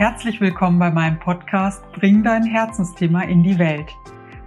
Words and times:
Herzlich 0.00 0.40
willkommen 0.40 0.78
bei 0.78 0.90
meinem 0.90 1.18
Podcast 1.18 1.84
Bring 1.92 2.22
dein 2.22 2.42
Herzensthema 2.42 3.24
in 3.24 3.42
die 3.42 3.58
Welt. 3.58 3.84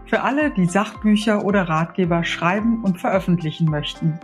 Für 0.07 0.23
alle, 0.23 0.49
die 0.49 0.65
Sachbücher 0.65 1.45
oder 1.45 1.69
Ratgeber 1.69 2.23
schreiben 2.23 2.83
und 2.83 2.99
veröffentlichen 2.99 3.69
möchten. 3.69 4.19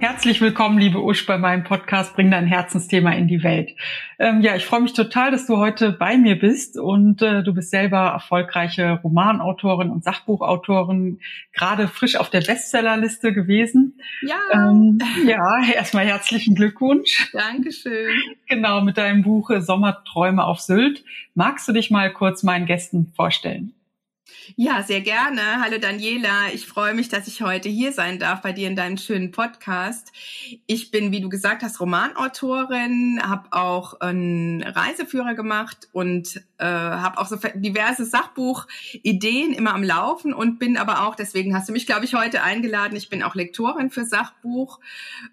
Herzlich 0.00 0.42
willkommen, 0.42 0.76
liebe 0.76 1.02
Usch, 1.02 1.24
bei 1.24 1.38
meinem 1.38 1.64
Podcast 1.64 2.14
Bring 2.14 2.30
dein 2.30 2.46
Herzensthema 2.46 3.12
in 3.12 3.28
die 3.28 3.42
Welt. 3.42 3.70
Ähm, 4.18 4.40
ja, 4.40 4.56
ich 4.56 4.64
freue 4.64 4.80
mich 4.80 4.94
total, 4.94 5.30
dass 5.30 5.46
du 5.46 5.58
heute 5.58 5.92
bei 5.92 6.16
mir 6.16 6.38
bist 6.38 6.78
und 6.78 7.20
äh, 7.20 7.42
du 7.42 7.52
bist 7.52 7.70
selber 7.70 7.98
erfolgreiche 7.98 9.00
Romanautorin 9.04 9.90
und 9.90 10.04
Sachbuchautorin, 10.04 11.20
gerade 11.52 11.86
frisch 11.88 12.16
auf 12.16 12.30
der 12.30 12.40
Bestsellerliste 12.40 13.32
gewesen. 13.32 14.00
Ja. 14.22 14.36
Ähm, 14.52 14.98
ja, 15.26 15.64
erstmal 15.74 16.06
herzlichen 16.06 16.54
Glückwunsch. 16.54 17.30
Dankeschön. 17.32 18.10
Genau, 18.48 18.80
mit 18.80 18.96
deinem 18.96 19.22
Buch 19.22 19.50
Sommerträume 19.58 20.44
auf 20.44 20.60
Sylt. 20.60 21.04
Magst 21.34 21.68
du 21.68 21.72
dich 21.72 21.90
mal 21.90 22.10
kurz 22.12 22.42
meinen 22.42 22.64
Gästen 22.64 23.12
vorstellen? 23.14 23.75
Ja, 24.54 24.84
sehr 24.84 25.00
gerne. 25.00 25.60
Hallo 25.60 25.78
Daniela. 25.78 26.52
Ich 26.54 26.66
freue 26.66 26.94
mich, 26.94 27.08
dass 27.08 27.26
ich 27.26 27.42
heute 27.42 27.68
hier 27.68 27.90
sein 27.90 28.20
darf 28.20 28.42
bei 28.42 28.52
dir 28.52 28.68
in 28.68 28.76
deinem 28.76 28.96
schönen 28.96 29.32
Podcast. 29.32 30.12
Ich 30.66 30.92
bin, 30.92 31.10
wie 31.10 31.20
du 31.20 31.28
gesagt 31.28 31.64
hast, 31.64 31.80
Romanautorin, 31.80 33.20
habe 33.24 33.48
auch 33.50 34.00
einen 34.00 34.62
Reiseführer 34.62 35.34
gemacht 35.34 35.88
und 35.90 36.36
äh, 36.58 36.64
habe 36.64 37.18
auch 37.18 37.26
so 37.26 37.36
diverse 37.54 38.04
Sachbuchideen 38.04 39.52
immer 39.52 39.74
am 39.74 39.82
Laufen 39.82 40.32
und 40.32 40.58
bin 40.58 40.76
aber 40.76 41.06
auch, 41.06 41.16
deswegen 41.16 41.54
hast 41.56 41.68
du 41.68 41.72
mich, 41.72 41.86
glaube 41.86 42.04
ich, 42.04 42.14
heute 42.14 42.42
eingeladen. 42.42 42.94
Ich 42.96 43.08
bin 43.08 43.24
auch 43.24 43.34
Lektorin 43.34 43.90
für 43.90 44.04
Sachbuch, 44.04 44.78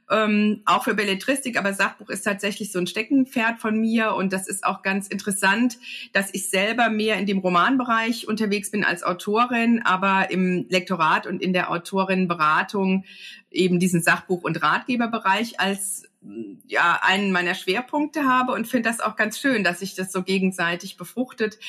ähm, 0.10 0.64
auch 0.66 0.86
für 0.86 0.96
Belletristik, 0.96 1.60
aber 1.60 1.74
Sachbuch 1.74 2.10
ist 2.10 2.24
tatsächlich 2.24 2.72
so 2.72 2.80
ein 2.80 2.88
Steckenpferd 2.88 3.60
von 3.60 3.80
mir 3.80 4.16
und 4.16 4.34
das 4.34 4.48
ist 4.48 4.64
auch 4.64 4.82
ganz 4.82 5.08
interessant, 5.08 5.78
dass 6.14 6.34
ich 6.34 6.50
selber 6.50 6.90
mehr 6.90 7.18
in 7.18 7.28
dem 7.28 7.38
Romanbereich 7.38 8.28
unterwegs 8.28 8.72
bin 8.72 8.84
als 8.84 9.03
Autorin, 9.04 9.82
aber 9.84 10.32
im 10.32 10.66
Lektorat 10.70 11.28
und 11.28 11.42
in 11.42 11.54
der 11.54 11.72
Autorinnenberatung 11.72 13.06
eben 13.52 13.80
diesen 13.80 14.02
Sachbuch- 14.02 14.44
und 14.44 14.62
Ratgeberbereich 14.62 15.60
als 15.60 16.04
ja 16.68 17.00
einen 17.02 17.32
meiner 17.32 17.54
Schwerpunkte 17.54 18.26
habe 18.26 18.54
und 18.54 18.68
finde 18.68 18.90
das 18.90 19.02
auch 19.02 19.16
ganz 19.16 19.40
schön, 19.40 19.64
dass 19.64 19.80
sich 19.80 19.96
das 19.96 20.12
so 20.12 20.24
gegenseitig 20.24 20.98
befruchtet. 20.98 21.60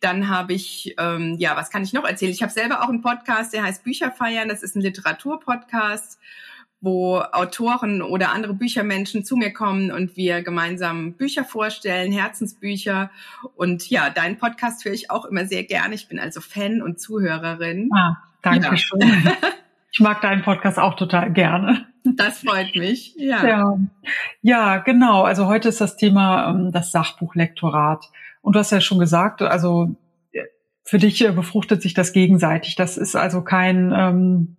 Dann 0.00 0.28
habe 0.28 0.52
ich, 0.52 0.94
ähm, 0.98 1.36
ja, 1.38 1.56
was 1.56 1.70
kann 1.70 1.82
ich 1.82 1.92
noch 1.92 2.04
erzählen? 2.04 2.32
Ich 2.32 2.42
habe 2.42 2.52
selber 2.52 2.82
auch 2.82 2.88
einen 2.88 3.00
Podcast, 3.00 3.54
der 3.54 3.62
heißt 3.62 3.84
Bücher 3.84 4.10
feiern. 4.10 4.48
Das 4.48 4.62
ist 4.62 4.76
ein 4.76 4.82
Literaturpodcast 4.82 6.18
wo 6.82 7.18
Autoren 7.18 8.02
oder 8.02 8.32
andere 8.32 8.54
Büchermenschen 8.54 9.24
zu 9.24 9.36
mir 9.36 9.52
kommen 9.52 9.92
und 9.92 10.16
wir 10.16 10.42
gemeinsam 10.42 11.14
Bücher 11.14 11.44
vorstellen, 11.44 12.12
Herzensbücher. 12.12 13.10
Und 13.56 13.88
ja, 13.88 14.10
deinen 14.10 14.36
Podcast 14.36 14.84
höre 14.84 14.92
ich 14.92 15.10
auch 15.10 15.24
immer 15.24 15.46
sehr 15.46 15.62
gerne. 15.62 15.94
Ich 15.94 16.08
bin 16.08 16.18
also 16.18 16.40
Fan 16.40 16.82
und 16.82 17.00
Zuhörerin. 17.00 17.88
Ah, 17.94 18.16
danke 18.42 18.66
ja. 18.66 18.76
schön. 18.76 19.00
Ich 19.94 20.00
mag 20.00 20.22
deinen 20.22 20.42
Podcast 20.42 20.78
auch 20.78 20.94
total 20.94 21.32
gerne. 21.32 21.86
Das 22.16 22.38
freut 22.38 22.74
mich. 22.74 23.14
Ja. 23.16 23.46
ja. 23.46 23.78
Ja, 24.40 24.78
genau. 24.78 25.22
Also 25.22 25.46
heute 25.46 25.68
ist 25.68 25.80
das 25.80 25.96
Thema 25.96 26.50
ähm, 26.50 26.72
das 26.72 26.90
Sachbuchlektorat. 26.92 28.10
Und 28.40 28.56
du 28.56 28.58
hast 28.58 28.72
ja 28.72 28.80
schon 28.80 28.98
gesagt, 28.98 29.42
also 29.42 29.94
äh, 30.32 30.46
für 30.82 30.98
dich 30.98 31.22
äh, 31.24 31.30
befruchtet 31.30 31.82
sich 31.82 31.94
das 31.94 32.14
gegenseitig. 32.14 32.74
Das 32.74 32.96
ist 32.96 33.14
also 33.14 33.42
kein 33.42 33.92
ähm, 33.94 34.56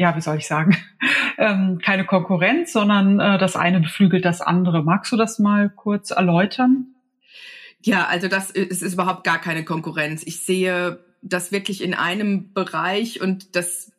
ja, 0.00 0.16
wie 0.16 0.22
soll 0.22 0.38
ich 0.38 0.46
sagen, 0.46 0.78
ähm, 1.38 1.78
keine 1.84 2.06
Konkurrenz, 2.06 2.72
sondern 2.72 3.20
äh, 3.20 3.36
das 3.36 3.54
eine 3.54 3.80
beflügelt 3.80 4.24
das 4.24 4.40
andere. 4.40 4.82
Magst 4.82 5.12
du 5.12 5.16
das 5.18 5.38
mal 5.38 5.68
kurz 5.68 6.10
erläutern? 6.10 6.86
Ja, 7.82 8.06
also 8.06 8.26
das 8.26 8.50
es 8.50 8.80
ist 8.80 8.94
überhaupt 8.94 9.24
gar 9.24 9.38
keine 9.38 9.62
Konkurrenz. 9.62 10.22
Ich 10.24 10.40
sehe 10.40 11.04
das 11.20 11.52
wirklich 11.52 11.84
in 11.84 11.92
einem 11.92 12.54
Bereich 12.54 13.20
und 13.20 13.54
das 13.56 13.92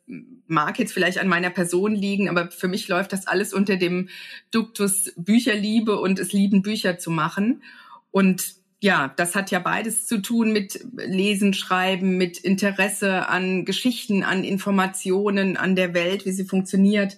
mag 0.48 0.80
jetzt 0.80 0.92
vielleicht 0.92 1.18
an 1.18 1.28
meiner 1.28 1.50
Person 1.50 1.94
liegen, 1.94 2.28
aber 2.28 2.50
für 2.50 2.66
mich 2.66 2.88
läuft 2.88 3.12
das 3.12 3.28
alles 3.28 3.54
unter 3.54 3.76
dem 3.76 4.08
Duktus 4.50 5.12
Bücherliebe 5.16 6.00
und 6.00 6.18
es 6.18 6.32
lieben 6.32 6.62
Bücher 6.62 6.98
zu 6.98 7.12
machen. 7.12 7.62
Und 8.10 8.54
ja, 8.82 9.12
das 9.16 9.36
hat 9.36 9.52
ja 9.52 9.60
beides 9.60 10.08
zu 10.08 10.20
tun 10.20 10.52
mit 10.52 10.84
Lesen, 10.96 11.54
Schreiben, 11.54 12.18
mit 12.18 12.38
Interesse 12.38 13.28
an 13.28 13.64
Geschichten, 13.64 14.24
an 14.24 14.42
Informationen, 14.42 15.56
an 15.56 15.76
der 15.76 15.94
Welt, 15.94 16.26
wie 16.26 16.32
sie 16.32 16.44
funktioniert. 16.44 17.16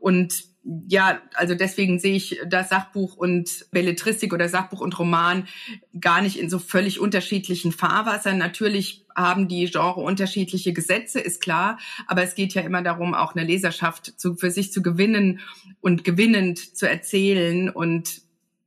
Und 0.00 0.42
ja, 0.88 1.20
also 1.34 1.54
deswegen 1.54 2.00
sehe 2.00 2.16
ich 2.16 2.40
das 2.48 2.68
Sachbuch 2.70 3.16
und 3.16 3.66
Belletristik 3.70 4.32
oder 4.32 4.48
Sachbuch 4.48 4.80
und 4.80 4.98
Roman 4.98 5.46
gar 6.00 6.20
nicht 6.20 6.36
in 6.36 6.50
so 6.50 6.58
völlig 6.58 6.98
unterschiedlichen 6.98 7.70
Fahrwassern. 7.70 8.36
Natürlich 8.36 9.06
haben 9.14 9.46
die 9.46 9.66
Genre 9.66 10.00
unterschiedliche 10.00 10.72
Gesetze, 10.72 11.20
ist 11.20 11.40
klar, 11.40 11.78
aber 12.08 12.24
es 12.24 12.34
geht 12.34 12.54
ja 12.54 12.62
immer 12.62 12.82
darum, 12.82 13.14
auch 13.14 13.36
eine 13.36 13.46
Leserschaft 13.46 14.18
zu, 14.18 14.34
für 14.34 14.50
sich 14.50 14.72
zu 14.72 14.82
gewinnen 14.82 15.38
und 15.80 16.02
gewinnend 16.02 16.76
zu 16.76 16.88
erzählen 16.88 17.70
und 17.70 18.24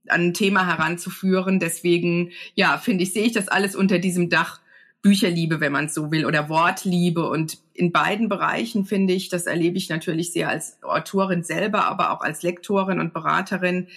an 0.09 0.27
ein 0.27 0.33
Thema 0.33 0.65
heranzuführen. 0.65 1.59
Deswegen, 1.59 2.31
ja, 2.55 2.77
finde 2.77 3.03
ich, 3.03 3.13
sehe 3.13 3.25
ich 3.25 3.33
das 3.33 3.47
alles 3.47 3.75
unter 3.75 3.99
diesem 3.99 4.29
Dach 4.29 4.59
Bücherliebe, 5.01 5.59
wenn 5.59 5.71
man 5.71 5.85
es 5.85 5.93
so 5.93 6.11
will, 6.11 6.25
oder 6.25 6.49
Wortliebe. 6.49 7.29
Und 7.29 7.59
in 7.73 7.91
beiden 7.91 8.29
Bereichen 8.29 8.85
finde 8.85 9.13
ich, 9.13 9.29
das 9.29 9.45
erlebe 9.45 9.77
ich 9.77 9.89
natürlich 9.89 10.33
sehr 10.33 10.49
als 10.49 10.81
Autorin 10.83 11.43
selber, 11.43 11.85
aber 11.85 12.11
auch 12.11 12.21
als 12.21 12.41
Lektorin 12.41 12.99
und 12.99 13.13
Beraterin, 13.13 13.87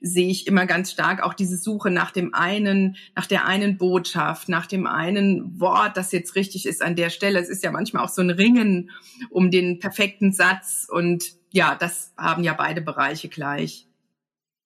sehe 0.00 0.28
ich 0.28 0.46
immer 0.46 0.66
ganz 0.66 0.90
stark 0.90 1.22
auch 1.22 1.34
diese 1.34 1.56
Suche 1.56 1.90
nach 1.90 2.10
dem 2.10 2.34
einen, 2.34 2.96
nach 3.14 3.26
der 3.26 3.46
einen 3.46 3.76
Botschaft, 3.76 4.48
nach 4.48 4.66
dem 4.66 4.86
einen 4.86 5.60
Wort, 5.60 5.96
das 5.96 6.10
jetzt 6.10 6.34
richtig 6.34 6.66
ist 6.66 6.82
an 6.82 6.96
der 6.96 7.10
Stelle. 7.10 7.38
Es 7.38 7.48
ist 7.48 7.62
ja 7.62 7.70
manchmal 7.70 8.02
auch 8.02 8.08
so 8.08 8.22
ein 8.22 8.30
Ringen 8.30 8.90
um 9.30 9.50
den 9.50 9.78
perfekten 9.78 10.32
Satz. 10.32 10.88
Und 10.90 11.34
ja, 11.50 11.74
das 11.74 12.12
haben 12.16 12.42
ja 12.42 12.54
beide 12.54 12.80
Bereiche 12.80 13.28
gleich. 13.28 13.86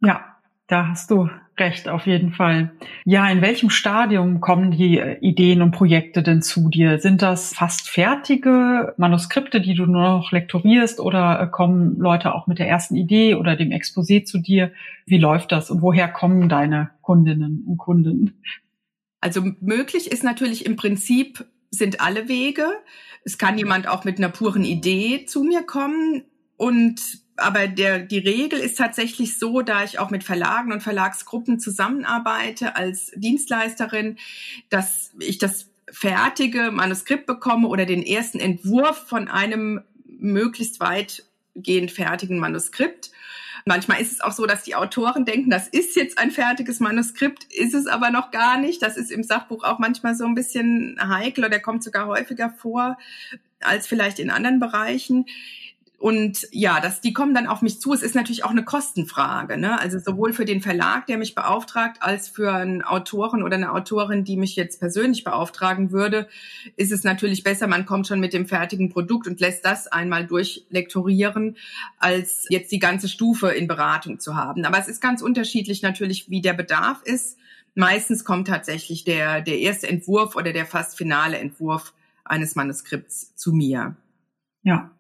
Ja, 0.01 0.30
da 0.71 0.87
hast 0.89 1.11
du 1.11 1.29
recht, 1.59 1.89
auf 1.89 2.07
jeden 2.07 2.33
Fall. 2.33 2.73
Ja, 3.05 3.29
in 3.29 3.43
welchem 3.43 3.71
Stadium 3.71 4.41
kommen 4.41 4.71
die 4.71 4.99
äh, 4.99 5.19
Ideen 5.21 5.63
und 5.63 5.73
Projekte 5.73 6.23
denn 6.23 6.43
zu 6.43 6.69
dir? 6.69 7.01
Sind 7.01 7.23
das 7.23 7.53
fast 7.53 7.89
fertige 7.89 8.95
Manuskripte, 8.97 9.61
die 9.61 9.75
du 9.75 9.87
nur 9.87 10.03
noch 10.03 10.33
lektorierst 10.33 11.01
oder 11.01 11.41
äh, 11.41 11.47
kommen 11.49 11.99
Leute 11.99 12.35
auch 12.35 12.47
mit 12.47 12.59
der 12.59 12.69
ersten 12.69 12.97
Idee 12.97 13.35
oder 13.35 13.57
dem 13.57 13.71
Exposé 13.71 14.25
zu 14.25 14.39
dir? 14.39 14.71
Wie 15.07 15.19
läuft 15.19 15.51
das 15.53 15.71
und 15.71 15.83
woher 15.83 16.09
kommen 16.09 16.49
deine 16.49 16.91
Kundinnen 17.03 17.65
und 17.67 17.77
Kunden? 17.77 18.41
Also 19.21 19.43
möglich 19.61 20.11
ist 20.11 20.25
natürlich 20.25 20.65
im 20.65 20.77
Prinzip 20.77 21.45
sind 21.71 22.01
alle 22.01 22.29
Wege. 22.29 22.67
Es 23.25 23.39
kann 23.39 23.59
jemand 23.59 23.89
auch 23.89 24.05
mit 24.05 24.19
einer 24.19 24.31
puren 24.31 24.65
Idee 24.65 25.27
zu 25.27 25.43
mir 25.43 25.63
kommen 25.63 26.25
und 26.57 27.01
aber 27.41 27.67
der, 27.69 28.01
die 28.01 28.19
Regel 28.19 28.59
ist 28.59 28.79
tatsächlich 28.79 29.39
so, 29.39 29.63
da 29.63 29.85
ich 29.85 29.99
auch 29.99 30.11
mit 30.11 30.25
Verlagen 30.25 30.73
und 30.73 30.83
Verlagsgruppen 30.83 31.59
zusammenarbeite 31.59 32.77
als 32.77 33.13
Dienstleisterin, 33.17 34.19
dass 34.69 35.13
ich 35.19 35.39
das 35.39 35.69
fertige 35.91 36.71
Manuskript 36.71 37.27
bekomme 37.27 37.69
oder 37.69 37.87
den 37.87 38.03
ersten 38.03 38.39
Entwurf 38.39 39.09
von 39.09 39.29
einem 39.29 39.83
möglichst 40.07 40.81
weitgehend 40.81 41.91
fertigen 41.91 42.39
Manuskript. 42.39 43.11
Manchmal 43.67 44.01
ist 44.01 44.13
es 44.13 44.21
auch 44.21 44.33
so, 44.33 44.47
dass 44.47 44.63
die 44.63 44.75
Autoren 44.75 45.25
denken, 45.25 45.51
das 45.51 45.69
ist 45.69 45.97
jetzt 45.97 46.19
ein 46.19 46.31
fertiges 46.31 46.81
Manuskript, 46.81 47.45
ist 47.53 47.75
es 47.75 47.87
aber 47.87 48.11
noch 48.11 48.31
gar 48.31 48.59
nicht. 48.59 48.83
Das 48.83 48.97
ist 48.97 49.11
im 49.11 49.23
Sachbuch 49.23 49.65
auch 49.65 49.79
manchmal 49.79 50.15
so 50.15 50.25
ein 50.25 50.35
bisschen 50.35 50.99
heikel 51.01 51.45
oder 51.45 51.59
kommt 51.61 51.85
sogar 51.85 52.07
häufiger 52.07 52.51
vor 52.51 52.97
als 53.61 53.87
vielleicht 53.87 54.19
in 54.19 54.31
anderen 54.31 54.61
Bereichen. 54.61 55.27
Und 56.01 56.49
ja, 56.51 56.81
das, 56.81 57.03
die 57.03 57.13
kommen 57.13 57.35
dann 57.35 57.47
auf 57.47 57.61
mich 57.61 57.79
zu. 57.79 57.93
Es 57.93 58.01
ist 58.01 58.15
natürlich 58.15 58.43
auch 58.43 58.51
eine 58.51 58.65
Kostenfrage. 58.65 59.59
Ne? 59.59 59.79
Also 59.79 59.99
sowohl 59.99 60.33
für 60.33 60.47
den 60.47 60.63
Verlag, 60.63 61.07
der 61.07 61.19
mich 61.19 61.35
beauftragt, 61.35 61.99
als 62.01 62.27
für 62.27 62.55
einen 62.55 62.81
Autoren 62.81 63.43
oder 63.43 63.57
eine 63.57 63.71
Autorin, 63.71 64.25
die 64.25 64.39
mich 64.39 64.57
jetzt 64.57 64.81
persönlich 64.81 65.25
beauftragen 65.25 65.93
würde, 65.93 66.27
ist 66.77 66.91
es 66.91 67.05
natürlich 67.05 67.43
besser, 67.43 67.67
man 67.67 67.85
kommt 67.85 68.07
schon 68.07 68.19
mit 68.19 68.33
dem 68.33 68.47
fertigen 68.47 68.89
Produkt 68.89 69.27
und 69.27 69.41
lässt 69.41 69.63
das 69.67 69.89
einmal 69.89 70.27
durchlektorieren, 70.27 71.59
als 71.99 72.47
jetzt 72.49 72.73
die 72.73 72.79
ganze 72.79 73.07
Stufe 73.07 73.49
in 73.49 73.69
Beratung 73.69 74.21
zu 74.21 74.37
haben. 74.37 74.65
Aber 74.65 74.79
es 74.79 74.89
ist 74.89 75.03
ganz 75.03 75.21
unterschiedlich 75.21 75.83
natürlich, 75.83 76.31
wie 76.31 76.41
der 76.41 76.55
Bedarf 76.55 77.03
ist. 77.03 77.37
Meistens 77.75 78.25
kommt 78.25 78.49
tatsächlich 78.49 79.05
der, 79.05 79.43
der 79.43 79.59
erste 79.59 79.87
Entwurf 79.87 80.35
oder 80.35 80.55
der 80.55 80.65
fast 80.65 80.97
finale 80.97 81.37
Entwurf 81.37 81.93
eines 82.25 82.55
Manuskripts 82.55 83.37
zu 83.37 83.53
mir. 83.53 83.97
Ja, 84.63 84.91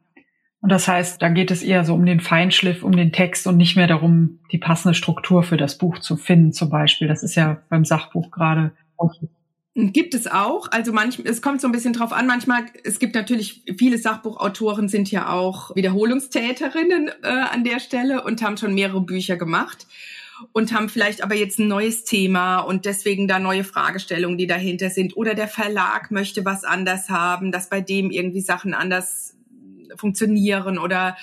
und 0.63 0.71
das 0.71 0.89
heißt, 0.89 1.23
da 1.23 1.29
geht 1.31 1.51
es 1.51 1.63
eher 1.63 1.85
so 1.85 1.95
um 1.95 2.05
den 2.05 2.21
Feinschliff, 2.21 2.83
um 2.83 2.93
den 2.93 3.13
Text 3.13 3.47
und 3.47 3.57
nicht 3.57 3.77
mehr 3.77 3.87
darum, 3.87 4.41
die 4.53 4.59
passende 4.59 4.95
Struktur 4.95 5.43
für 5.43 5.57
das 5.57 5.79
Buch 5.79 5.99
zu 6.01 6.17
finden, 6.17 6.53
zum 6.53 6.69
Beispiel. 6.69 7.09
Das 7.09 7.23
ist 7.23 7.35
ja 7.35 7.63
beim 7.71 7.85
Sachbuch 7.87 8.31
gerade. 8.31 8.73
Gibt 9.75 10.15
es 10.15 10.27
auch. 10.27 10.71
Also 10.71 10.93
manchmal, 10.93 11.29
es 11.29 11.41
kommt 11.41 11.63
so 11.63 11.69
ein 11.69 11.73
bisschen 11.73 11.95
drauf 11.95 12.13
an. 12.13 12.27
Manchmal, 12.27 12.65
es 12.85 12.99
gibt 12.99 13.15
natürlich, 13.15 13.63
viele 13.79 13.97
Sachbuchautoren 13.97 14.89
sind 14.89 15.11
ja 15.11 15.33
auch 15.33 15.75
Wiederholungstäterinnen 15.75 17.11
äh, 17.23 17.27
an 17.27 17.65
der 17.65 17.81
Stelle 17.81 18.23
und 18.23 18.43
haben 18.43 18.59
schon 18.59 18.75
mehrere 18.75 19.01
Bücher 19.01 19.37
gemacht 19.37 19.87
und 20.53 20.75
haben 20.75 20.91
vielleicht 20.91 21.23
aber 21.23 21.37
jetzt 21.37 21.59
ein 21.59 21.69
neues 21.69 22.05
Thema 22.05 22.59
und 22.59 22.85
deswegen 22.85 23.29
da 23.29 23.39
neue 23.39 23.65
Fragestellungen, 23.65 24.37
die 24.37 24.47
dahinter 24.47 24.91
sind. 24.91 25.17
Oder 25.17 25.35
der 25.35 25.49
Verlag 25.49 26.11
möchte 26.11 26.45
was 26.45 26.65
anders 26.65 27.09
haben, 27.09 27.51
dass 27.51 27.71
bei 27.71 27.81
dem 27.81 28.11
irgendwie 28.11 28.43
Sachen 28.43 28.75
anders 28.75 29.40
funktionieren 29.97 30.79
oder 30.79 31.17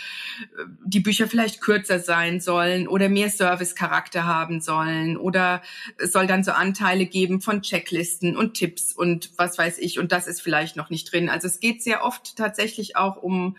äh, 0.58 0.64
die 0.86 1.00
Bücher 1.00 1.28
vielleicht 1.28 1.62
kürzer 1.62 2.00
sein 2.00 2.40
sollen 2.40 2.88
oder 2.88 3.10
mehr 3.10 3.30
Service-Charakter 3.30 4.26
haben 4.26 4.62
sollen 4.62 5.18
oder 5.18 5.62
es 5.98 6.12
soll 6.12 6.28
dann 6.28 6.44
so 6.44 6.52
Anteile 6.52 7.06
geben 7.06 7.42
von 7.42 7.62
Checklisten 7.62 8.36
und 8.36 8.54
Tipps 8.54 8.94
und 8.94 9.32
was 9.38 9.58
weiß 9.58 9.80
ich 9.80 10.00
und 10.00 10.12
das 10.12 10.28
ist 10.28 10.42
vielleicht 10.42 10.76
noch 10.76 10.90
nicht 10.90 11.12
drin. 11.12 11.30
Also 11.30 11.48
es 11.48 11.60
geht 11.60 11.82
sehr 11.82 12.04
oft 12.04 12.36
tatsächlich 12.36 12.96
auch 12.96 13.18
um 13.18 13.58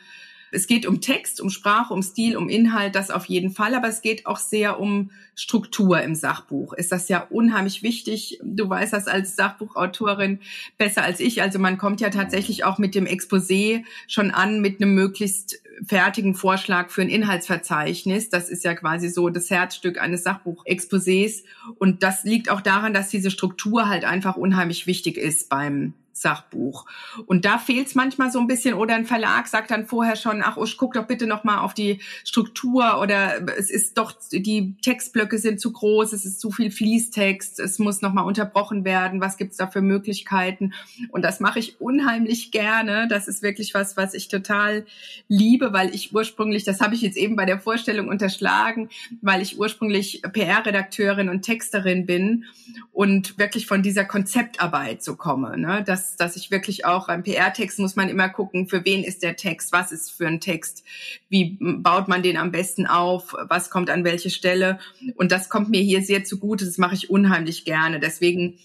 es 0.50 0.67
geht 0.67 0.87
um 0.87 1.00
Text, 1.00 1.41
um 1.41 1.50
Sprache, 1.50 1.93
um 1.93 2.03
Stil, 2.03 2.37
um 2.37 2.49
Inhalt, 2.49 2.95
das 2.95 3.11
auf 3.11 3.27
jeden 3.27 3.50
Fall, 3.50 3.75
aber 3.75 3.89
es 3.89 4.03
geht 4.03 4.27
auch 4.27 4.39
sehr 4.39 4.81
um 4.81 5.11
Struktur 5.35 6.00
im 6.00 6.15
Sachbuch. 6.15 6.73
Ist 6.73 6.91
das 6.91 7.09
ja 7.09 7.27
unheimlich 7.31 7.83
wichtig. 7.83 8.41
Du 8.43 8.69
weißt 8.69 8.93
das 8.93 9.06
als 9.06 9.37
Sachbuchautorin 9.37 10.41
besser 10.79 11.03
als 11.03 11.21
ich. 11.21 11.43
Also 11.43 11.59
man 11.59 11.79
kommt 11.79 12.00
ja 12.00 12.11
tatsächlich 12.11 12.65
auch 12.65 12.79
mit 12.79 12.95
dem 12.95 13.06
Exposé 13.06 13.85
schon 14.09 14.31
an 14.33 14.61
mit 14.61 14.83
einem 14.83 14.95
möglichst 14.95 15.61
fertigen 15.87 16.35
Vorschlag 16.35 16.91
für 16.91 17.03
ein 17.03 17.09
Inhaltsverzeichnis. 17.09 18.31
Das 18.31 18.49
ist 18.49 18.65
ja 18.65 18.75
quasi 18.75 19.09
so 19.09 19.29
das 19.29 19.49
Herzstück 19.50 20.00
eines 20.00 20.27
Sachbuchexposés. 20.27 21.45
Und 21.79 22.03
das 22.03 22.25
liegt 22.25 22.50
auch 22.50 22.61
daran, 22.61 22.93
dass 22.93 23.09
diese 23.09 23.31
Struktur 23.31 23.89
halt 23.89 24.05
einfach 24.05 24.37
unheimlich 24.37 24.87
wichtig 24.87 25.17
ist 25.17 25.49
beim 25.49 25.95
Sachbuch. 26.20 26.87
Und 27.26 27.44
da 27.44 27.59
fehlt 27.59 27.88
es 27.88 27.94
manchmal 27.94 28.31
so 28.31 28.38
ein 28.38 28.47
bisschen 28.47 28.75
oder 28.75 28.94
ein 28.94 29.06
Verlag 29.06 29.47
sagt 29.47 29.70
dann 29.70 29.87
vorher 29.87 30.17
schon, 30.17 30.43
ach 30.43 30.56
Usch, 30.56 30.76
guck 30.76 30.94
doch 30.94 31.06
bitte 31.06 31.26
noch 31.26 31.44
mal 31.44 31.61
auf 31.61 31.75
die 31.75 32.00
Struktur 32.25 33.00
oder 33.00 33.47
es 33.59 33.70
ist 33.70 33.99
doch, 33.99 34.12
die 34.32 34.76
Textblöcke 34.82 35.38
sind 35.38 35.61
zu 35.61 35.73
groß, 35.73 36.12
es 36.12 36.25
ist 36.25 36.41
zu 36.41 36.50
viel 36.50 36.70
Fließtext, 36.70 37.61
es 37.61 37.79
muss 37.79 38.03
noch 38.03 38.12
mal 38.12 38.23
unterbrochen 38.23 38.85
werden, 38.85 39.20
was 39.20 39.37
gibt's 39.37 39.56
da 39.56 39.67
für 39.67 39.82
Möglichkeiten? 39.82 40.73
Und 41.11 41.23
das 41.23 41.41
mache 41.41 41.59
ich 41.59 41.81
unheimlich 41.81 42.50
gerne. 42.50 43.09
Das 43.09 43.29
ist 43.29 43.43
wirklich 43.43 43.75
was, 43.75 43.97
was 43.97 44.14
ich 44.14 44.29
total 44.29 44.87
liebe, 45.29 45.73
weil 45.73 45.94
ich 45.94 46.14
ursprünglich, 46.14 46.64
das 46.64 46.81
habe 46.81 46.94
ich 46.94 47.03
jetzt 47.03 47.17
eben 47.17 47.37
bei 47.37 47.44
der 47.44 47.61
Vorstellung 47.61 48.09
unterschlagen, 48.09 48.88
weil 49.21 49.43
ich 49.43 49.59
ursprünglich 49.59 50.23
PR-Redakteurin 50.23 51.29
und 51.29 51.43
Texterin 51.43 52.06
bin 52.06 52.44
und 52.93 53.38
wirklich 53.38 53.67
von 53.67 53.82
dieser 53.82 54.05
Konzeptarbeit 54.05 55.03
so 55.03 55.17
komme. 55.17 55.56
Ne? 55.59 55.82
Das 55.85 56.08
dass, 56.17 56.37
ich 56.37 56.51
wirklich 56.51 56.85
auch 56.85 57.07
beim 57.07 57.23
PR-Text 57.23 57.79
muss 57.79 57.97
man 57.97 58.09
immer 58.09 58.29
gucken, 58.29 58.69
für 58.69 58.85
wen 58.85 59.05
ist 59.05 59.23
der 59.23 59.37
Text, 59.37 59.73
was 59.73 59.93
ist 59.93 60.11
für 60.11 60.27
ein 60.27 60.41
Text, 60.41 60.85
wie 61.29 61.59
baut 61.61 62.09
man 62.09 62.23
den 62.23 62.37
am 62.37 62.51
besten 62.51 62.87
auf, 62.87 63.35
was 63.49 63.71
kommt 63.71 63.91
an 63.91 64.05
welche 64.05 64.31
Stelle. 64.31 64.79
Und 65.17 65.33
das 65.33 65.49
kommt 65.49 65.71
mir 65.71 65.83
hier 65.83 66.03
sehr 66.03 66.25
zugute, 66.25 66.65
das 66.65 66.79
mache 66.79 66.95
ich 66.95 67.11
unheimlich 67.11 67.65
gerne. 67.65 68.01
Deswegen, 68.01 68.59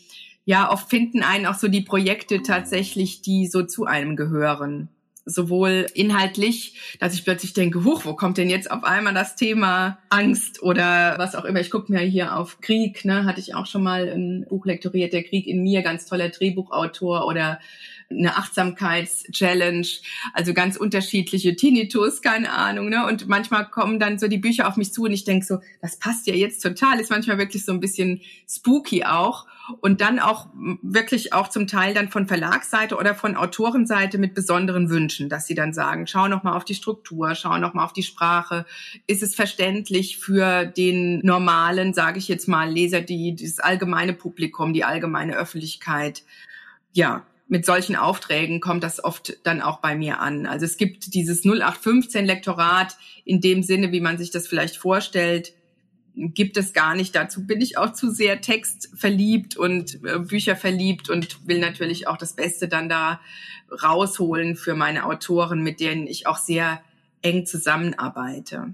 ja, 0.45 0.71
oft 0.71 0.89
finden 0.89 1.23
einen 1.23 1.45
auch 1.45 1.55
so 1.55 1.67
die 1.67 1.81
Projekte 1.81 2.41
tatsächlich, 2.43 3.21
die 3.21 3.47
so 3.47 3.63
zu 3.63 3.85
einem 3.85 4.15
gehören 4.15 4.89
sowohl 5.25 5.87
inhaltlich, 5.93 6.97
dass 6.99 7.13
ich 7.13 7.23
plötzlich 7.23 7.53
denke, 7.53 7.83
huch, 7.83 8.05
wo 8.05 8.13
kommt 8.13 8.37
denn 8.37 8.49
jetzt 8.49 8.69
auf 8.69 8.83
einmal 8.83 9.13
das 9.13 9.35
Thema 9.35 9.99
Angst 10.09 10.61
oder 10.61 11.15
was 11.17 11.35
auch 11.35 11.45
immer. 11.45 11.61
Ich 11.61 11.71
gucke 11.71 11.91
mir 11.91 11.99
hier 11.99 12.37
auf 12.37 12.59
Krieg, 12.61 13.05
ne, 13.05 13.25
hatte 13.25 13.39
ich 13.39 13.55
auch 13.55 13.65
schon 13.65 13.83
mal 13.83 14.09
ein 14.09 14.45
Buch 14.49 14.65
lektoriert, 14.65 15.13
der 15.13 15.23
Krieg 15.23 15.47
in 15.47 15.63
mir, 15.63 15.81
ganz 15.81 16.05
toller 16.05 16.29
Drehbuchautor 16.29 17.25
oder 17.25 17.59
eine 18.17 18.37
Achtsamkeits-Challenge, 18.37 19.87
also 20.33 20.53
ganz 20.53 20.77
unterschiedliche 20.77 21.55
Tinnitus, 21.55 22.21
keine 22.21 22.51
Ahnung, 22.51 22.89
ne? 22.89 23.05
Und 23.05 23.27
manchmal 23.27 23.69
kommen 23.69 23.99
dann 23.99 24.19
so 24.19 24.27
die 24.27 24.37
Bücher 24.37 24.67
auf 24.67 24.77
mich 24.77 24.93
zu 24.93 25.03
und 25.03 25.11
ich 25.11 25.23
denke 25.23 25.45
so, 25.45 25.59
das 25.81 25.97
passt 25.97 26.27
ja 26.27 26.33
jetzt 26.33 26.61
total, 26.61 26.99
ist 26.99 27.09
manchmal 27.09 27.37
wirklich 27.37 27.65
so 27.65 27.71
ein 27.71 27.79
bisschen 27.79 28.21
spooky 28.47 29.05
auch 29.05 29.45
und 29.81 30.01
dann 30.01 30.19
auch 30.19 30.47
wirklich 30.81 31.33
auch 31.33 31.47
zum 31.47 31.67
Teil 31.67 31.93
dann 31.93 32.09
von 32.09 32.27
Verlagsseite 32.27 32.97
oder 32.97 33.15
von 33.15 33.35
Autorenseite 33.35 34.17
mit 34.17 34.33
besonderen 34.33 34.89
Wünschen, 34.89 35.29
dass 35.29 35.47
sie 35.47 35.55
dann 35.55 35.73
sagen, 35.73 36.07
schau 36.07 36.27
noch 36.27 36.43
mal 36.43 36.55
auf 36.55 36.65
die 36.65 36.75
Struktur, 36.75 37.33
schau 37.35 37.57
noch 37.57 37.73
mal 37.73 37.85
auf 37.85 37.93
die 37.93 38.03
Sprache, 38.03 38.65
ist 39.07 39.23
es 39.23 39.35
verständlich 39.35 40.17
für 40.17 40.65
den 40.65 41.19
normalen, 41.19 41.93
sage 41.93 42.19
ich 42.19 42.27
jetzt 42.27 42.47
mal, 42.47 42.69
Leser, 42.69 43.01
die 43.01 43.35
das 43.35 43.59
allgemeine 43.59 44.13
Publikum, 44.13 44.73
die 44.73 44.83
allgemeine 44.83 45.35
Öffentlichkeit. 45.35 46.23
Ja, 46.91 47.25
mit 47.47 47.65
solchen 47.65 47.95
Aufträgen 47.95 48.61
kommt 48.61 48.83
das 48.83 49.03
oft 49.03 49.37
dann 49.43 49.61
auch 49.61 49.79
bei 49.79 49.95
mir 49.95 50.19
an. 50.19 50.45
Also 50.45 50.65
es 50.65 50.77
gibt 50.77 51.13
dieses 51.13 51.45
0815 51.45 52.25
Lektorat 52.25 52.97
in 53.25 53.41
dem 53.41 53.63
Sinne, 53.63 53.91
wie 53.91 54.01
man 54.01 54.17
sich 54.17 54.31
das 54.31 54.47
vielleicht 54.47 54.77
vorstellt, 54.77 55.53
gibt 56.15 56.57
es 56.57 56.73
gar 56.73 56.95
nicht. 56.95 57.15
Dazu 57.15 57.45
bin 57.45 57.61
ich 57.61 57.77
auch 57.77 57.93
zu 57.93 58.11
sehr 58.11 58.41
textverliebt 58.41 59.57
und 59.57 60.03
äh, 60.03 60.19
Bücher 60.19 60.55
verliebt 60.55 61.09
und 61.09 61.47
will 61.47 61.59
natürlich 61.59 62.07
auch 62.07 62.17
das 62.17 62.33
Beste 62.33 62.67
dann 62.67 62.87
da 62.87 63.19
rausholen 63.81 64.55
für 64.55 64.75
meine 64.75 65.05
Autoren, 65.05 65.63
mit 65.63 65.79
denen 65.79 66.07
ich 66.07 66.27
auch 66.27 66.37
sehr 66.37 66.81
eng 67.21 67.45
zusammenarbeite. 67.45 68.73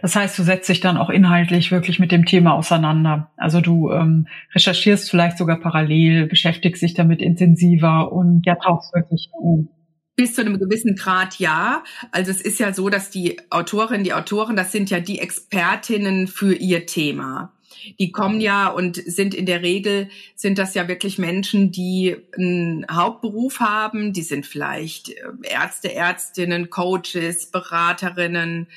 Das 0.00 0.14
heißt, 0.14 0.38
du 0.38 0.42
setzt 0.42 0.68
dich 0.68 0.80
dann 0.80 0.96
auch 0.96 1.10
inhaltlich 1.10 1.70
wirklich 1.70 1.98
mit 1.98 2.12
dem 2.12 2.24
Thema 2.24 2.54
auseinander. 2.54 3.32
Also 3.36 3.60
du 3.60 3.90
ähm, 3.90 4.28
recherchierst 4.54 5.10
vielleicht 5.10 5.38
sogar 5.38 5.60
parallel, 5.60 6.26
beschäftigst 6.26 6.82
dich 6.82 6.94
damit 6.94 7.20
intensiver 7.20 8.12
und 8.12 8.44
ja, 8.46 8.54
tauchst 8.54 8.94
wirklich 8.94 9.28
um. 9.32 9.68
Bis 10.16 10.34
zu 10.34 10.42
einem 10.42 10.60
gewissen 10.60 10.94
Grad 10.94 11.40
ja. 11.40 11.82
Also 12.12 12.30
es 12.30 12.40
ist 12.40 12.60
ja 12.60 12.72
so, 12.72 12.88
dass 12.88 13.10
die 13.10 13.40
Autorinnen, 13.50 14.04
die 14.04 14.14
Autoren, 14.14 14.54
das 14.54 14.70
sind 14.70 14.90
ja 14.90 15.00
die 15.00 15.18
Expertinnen 15.18 16.28
für 16.28 16.54
ihr 16.54 16.86
Thema. 16.86 17.52
Die 17.98 18.12
kommen 18.12 18.40
ja 18.40 18.68
und 18.68 18.96
sind 18.96 19.34
in 19.34 19.46
der 19.46 19.62
Regel, 19.62 20.08
sind 20.36 20.58
das 20.58 20.74
ja 20.74 20.86
wirklich 20.86 21.18
Menschen, 21.18 21.72
die 21.72 22.16
einen 22.36 22.86
Hauptberuf 22.90 23.58
haben. 23.58 24.12
Die 24.12 24.22
sind 24.22 24.46
vielleicht 24.46 25.10
äh, 25.10 25.14
Ärzte, 25.42 25.92
Ärztinnen, 25.92 26.70
Coaches, 26.70 27.50
Beraterinnen, 27.50 28.68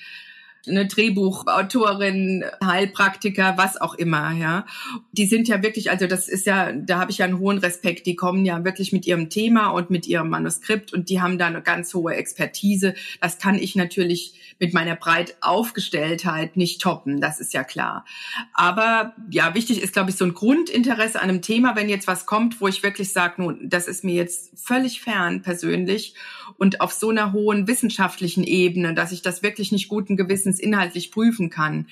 eine 0.68 0.88
Drehbuchautorin, 0.88 2.44
Heilpraktiker, 2.64 3.58
was 3.58 3.80
auch 3.80 3.96
immer, 3.96 4.32
ja. 4.34 4.66
Die 5.12 5.26
sind 5.26 5.48
ja 5.48 5.64
wirklich, 5.64 5.90
also 5.92 6.08
das 6.08 6.28
ist 6.28 6.46
ja, 6.46 6.72
da 6.72 7.00
habe 7.00 7.12
ich 7.12 7.20
ja 7.20 7.26
einen 7.26 7.40
hohen 7.40 7.58
Respekt. 7.58 8.06
Die 8.06 8.16
kommen 8.16 8.46
ja 8.46 8.64
wirklich 8.64 8.92
mit 8.94 9.06
ihrem 9.08 9.30
Thema 9.30 9.70
und 9.70 9.90
mit 9.90 10.08
ihrem 10.08 10.30
Manuskript 10.30 10.94
und 10.94 11.10
die 11.10 11.22
haben 11.22 11.38
da 11.38 11.48
eine 11.48 11.62
ganz 11.62 11.94
hohe 11.94 12.16
Expertise. 12.16 12.94
Das 13.22 13.40
kann 13.40 13.56
ich 13.56 13.76
natürlich 13.76 14.56
mit 14.60 14.74
meiner 14.74 14.96
breit 14.96 15.38
Aufgestelltheit 15.42 16.58
nicht 16.58 16.82
toppen, 16.82 17.22
das 17.22 17.40
ist 17.40 17.54
ja 17.54 17.64
klar. 17.64 18.06
Aber 18.54 19.14
ja, 19.30 19.54
wichtig 19.54 19.82
ist, 19.82 19.94
glaube 19.94 20.10
ich, 20.10 20.16
so 20.16 20.26
ein 20.26 20.34
Grundinteresse 20.34 21.22
an 21.22 21.30
einem 21.30 21.42
Thema, 21.42 21.76
wenn 21.76 21.90
jetzt 21.90 22.08
was 22.08 22.26
kommt, 22.26 22.60
wo 22.62 22.68
ich 22.68 22.84
wirklich 22.84 23.14
sage, 23.14 23.42
nun, 23.42 23.70
das 23.70 23.88
ist 23.88 24.04
mir 24.04 24.16
jetzt 24.16 24.60
völlig 24.60 25.02
fern 25.02 25.42
persönlich 25.42 26.16
und 26.58 26.82
auf 26.82 26.92
so 26.92 27.10
einer 27.10 27.34
hohen 27.34 27.68
wissenschaftlichen 27.68 28.44
Ebene, 28.44 28.94
dass 28.94 29.12
ich 29.12 29.22
das 29.22 29.44
wirklich 29.44 29.72
nicht 29.72 29.88
guten 29.88 30.18
Gewissens 30.18 30.57
inhaltlich 30.60 31.12
prüfen 31.12 31.50
kann 31.50 31.88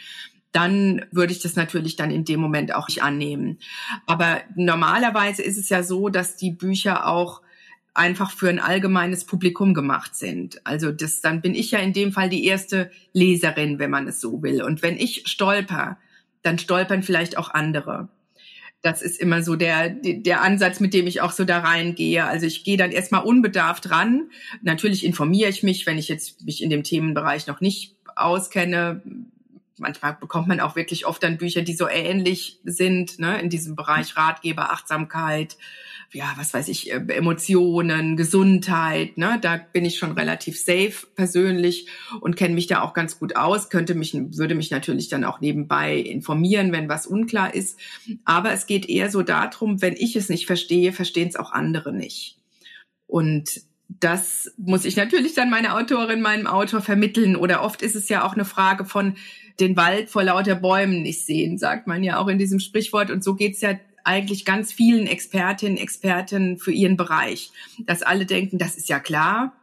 dann 0.56 1.06
würde 1.12 1.34
ich 1.34 1.42
das 1.42 1.58
natürlich 1.58 1.98
dann 1.98 2.12
in 2.12 2.24
dem 2.24 2.40
Moment 2.40 2.74
auch 2.74 2.88
nicht 2.88 3.04
annehmen. 3.04 3.60
Aber 4.06 4.42
normalerweise 4.56 5.42
ist 5.44 5.58
es 5.58 5.68
ja 5.68 5.84
so, 5.84 6.08
dass 6.08 6.38
die 6.38 6.52
Bücher 6.52 7.08
auch 7.08 7.42
einfach 7.94 8.32
für 8.32 8.48
ein 8.48 8.60
allgemeines 8.60 9.26
Publikum 9.26 9.74
gemacht 9.74 10.16
sind. 10.16 10.66
Also 10.66 10.94
das, 10.94 11.20
dann 11.20 11.42
bin 11.42 11.56
ich 11.56 11.72
ja 11.72 11.80
in 11.80 11.92
dem 11.92 12.14
Fall 12.14 12.30
die 12.30 12.46
erste 12.46 12.90
Leserin, 13.12 13.80
wenn 13.80 13.90
man 13.90 14.08
es 14.08 14.22
so 14.22 14.42
will. 14.44 14.64
Und 14.64 14.82
wenn 14.82 14.98
ich 14.98 15.24
stolper, 15.26 15.98
dann 16.42 16.58
stolpern 16.58 17.04
vielleicht 17.04 17.38
auch 17.38 17.50
andere. 17.50 18.08
Das 18.82 19.02
ist 19.02 19.20
immer 19.20 19.42
so 19.42 19.56
der, 19.56 19.90
der 19.90 20.42
Ansatz, 20.42 20.80
mit 20.80 20.94
dem 20.94 21.08
ich 21.08 21.20
auch 21.20 21.32
so 21.32 21.44
da 21.44 21.60
reingehe. 21.60 22.24
Also 22.24 22.46
ich 22.46 22.64
gehe 22.64 22.78
dann 22.78 22.92
erstmal 22.92 23.24
unbedarft 23.24 23.90
ran. 23.90 24.30
Natürlich 24.62 25.04
informiere 25.04 25.50
ich 25.50 25.64
mich, 25.64 25.86
wenn 25.86 25.98
ich 25.98 26.08
jetzt 26.08 26.46
mich 26.46 26.62
in 26.64 26.70
dem 26.70 26.84
Themenbereich 26.84 27.48
noch 27.48 27.60
nicht 27.60 27.95
auskenne. 28.16 29.02
Manchmal 29.78 30.14
bekommt 30.20 30.48
man 30.48 30.62
auch 30.62 30.76
wirklich 30.76 31.06
oft 31.06 31.22
dann 31.22 31.38
Bücher, 31.38 31.62
die 31.62 31.76
so 31.76 31.88
ähnlich 31.88 32.60
sind, 32.64 33.20
ne, 33.20 33.40
in 33.42 33.50
diesem 33.50 33.76
Bereich 33.76 34.16
Ratgeber, 34.16 34.72
Achtsamkeit, 34.72 35.58
ja, 36.12 36.34
was 36.38 36.54
weiß 36.54 36.70
ich, 36.70 36.92
äh, 36.92 37.04
Emotionen, 37.10 38.16
Gesundheit, 38.16 39.18
ne, 39.18 39.38
da 39.42 39.58
bin 39.58 39.84
ich 39.84 39.98
schon 39.98 40.14
relativ 40.14 40.58
safe 40.58 41.08
persönlich 41.16 41.88
und 42.22 42.38
kenne 42.38 42.54
mich 42.54 42.68
da 42.68 42.82
auch 42.82 42.94
ganz 42.94 43.20
gut 43.20 43.36
aus, 43.36 43.70
könnte 43.70 43.96
mich, 43.96 44.14
würde 44.14 44.56
mich 44.56 44.72
natürlich 44.72 45.10
dann 45.10 45.26
auch 45.26 45.42
nebenbei 45.42 45.98
informieren, 45.98 46.72
wenn 46.72 46.88
was 46.88 47.06
unklar 47.06 47.54
ist. 47.54 47.78
Aber 48.24 48.52
es 48.54 48.68
geht 48.68 48.88
eher 48.88 49.12
so 49.12 49.24
darum, 49.24 49.82
wenn 49.82 49.96
ich 49.96 50.16
es 50.16 50.30
nicht 50.30 50.46
verstehe, 50.46 50.94
verstehen 50.94 51.28
es 51.28 51.36
auch 51.36 51.52
andere 51.52 51.92
nicht. 51.94 52.38
Und 53.08 53.62
das 54.00 54.54
muss 54.58 54.86
ich 54.86 54.96
natürlich 54.96 55.34
dann 55.34 55.50
meiner 55.50 55.76
Autorin, 55.76 56.22
meinem 56.22 56.48
Autor 56.48 56.82
vermitteln. 56.82 57.36
Oder 57.36 57.64
oft 57.64 57.82
ist 57.82 57.96
es 57.96 58.10
ja 58.10 58.24
auch 58.26 58.34
eine 58.34 58.46
Frage 58.46 58.86
von 58.86 59.16
den 59.60 59.78
Wald 59.78 60.10
vor 60.10 60.24
lauter 60.24 60.56
Bäumen 60.56 61.02
nicht 61.02 61.26
sehen, 61.26 61.58
sagt 61.58 61.88
man 61.88 62.04
ja 62.04 62.18
auch 62.18 62.28
in 62.28 62.38
diesem 62.38 62.60
Sprichwort. 62.60 63.10
Und 63.10 63.24
so 63.24 63.36
geht's 63.36 63.62
ja 63.62 63.80
eigentlich 64.04 64.46
ganz 64.46 64.72
vielen 64.72 65.08
Expertinnen, 65.08 65.78
Experten 65.78 66.58
für 66.58 66.72
ihren 66.72 66.98
Bereich, 66.98 67.52
dass 67.80 68.04
alle 68.04 68.26
denken, 68.26 68.58
das 68.58 68.76
ist 68.76 68.90
ja 68.90 69.00
klar, 69.00 69.54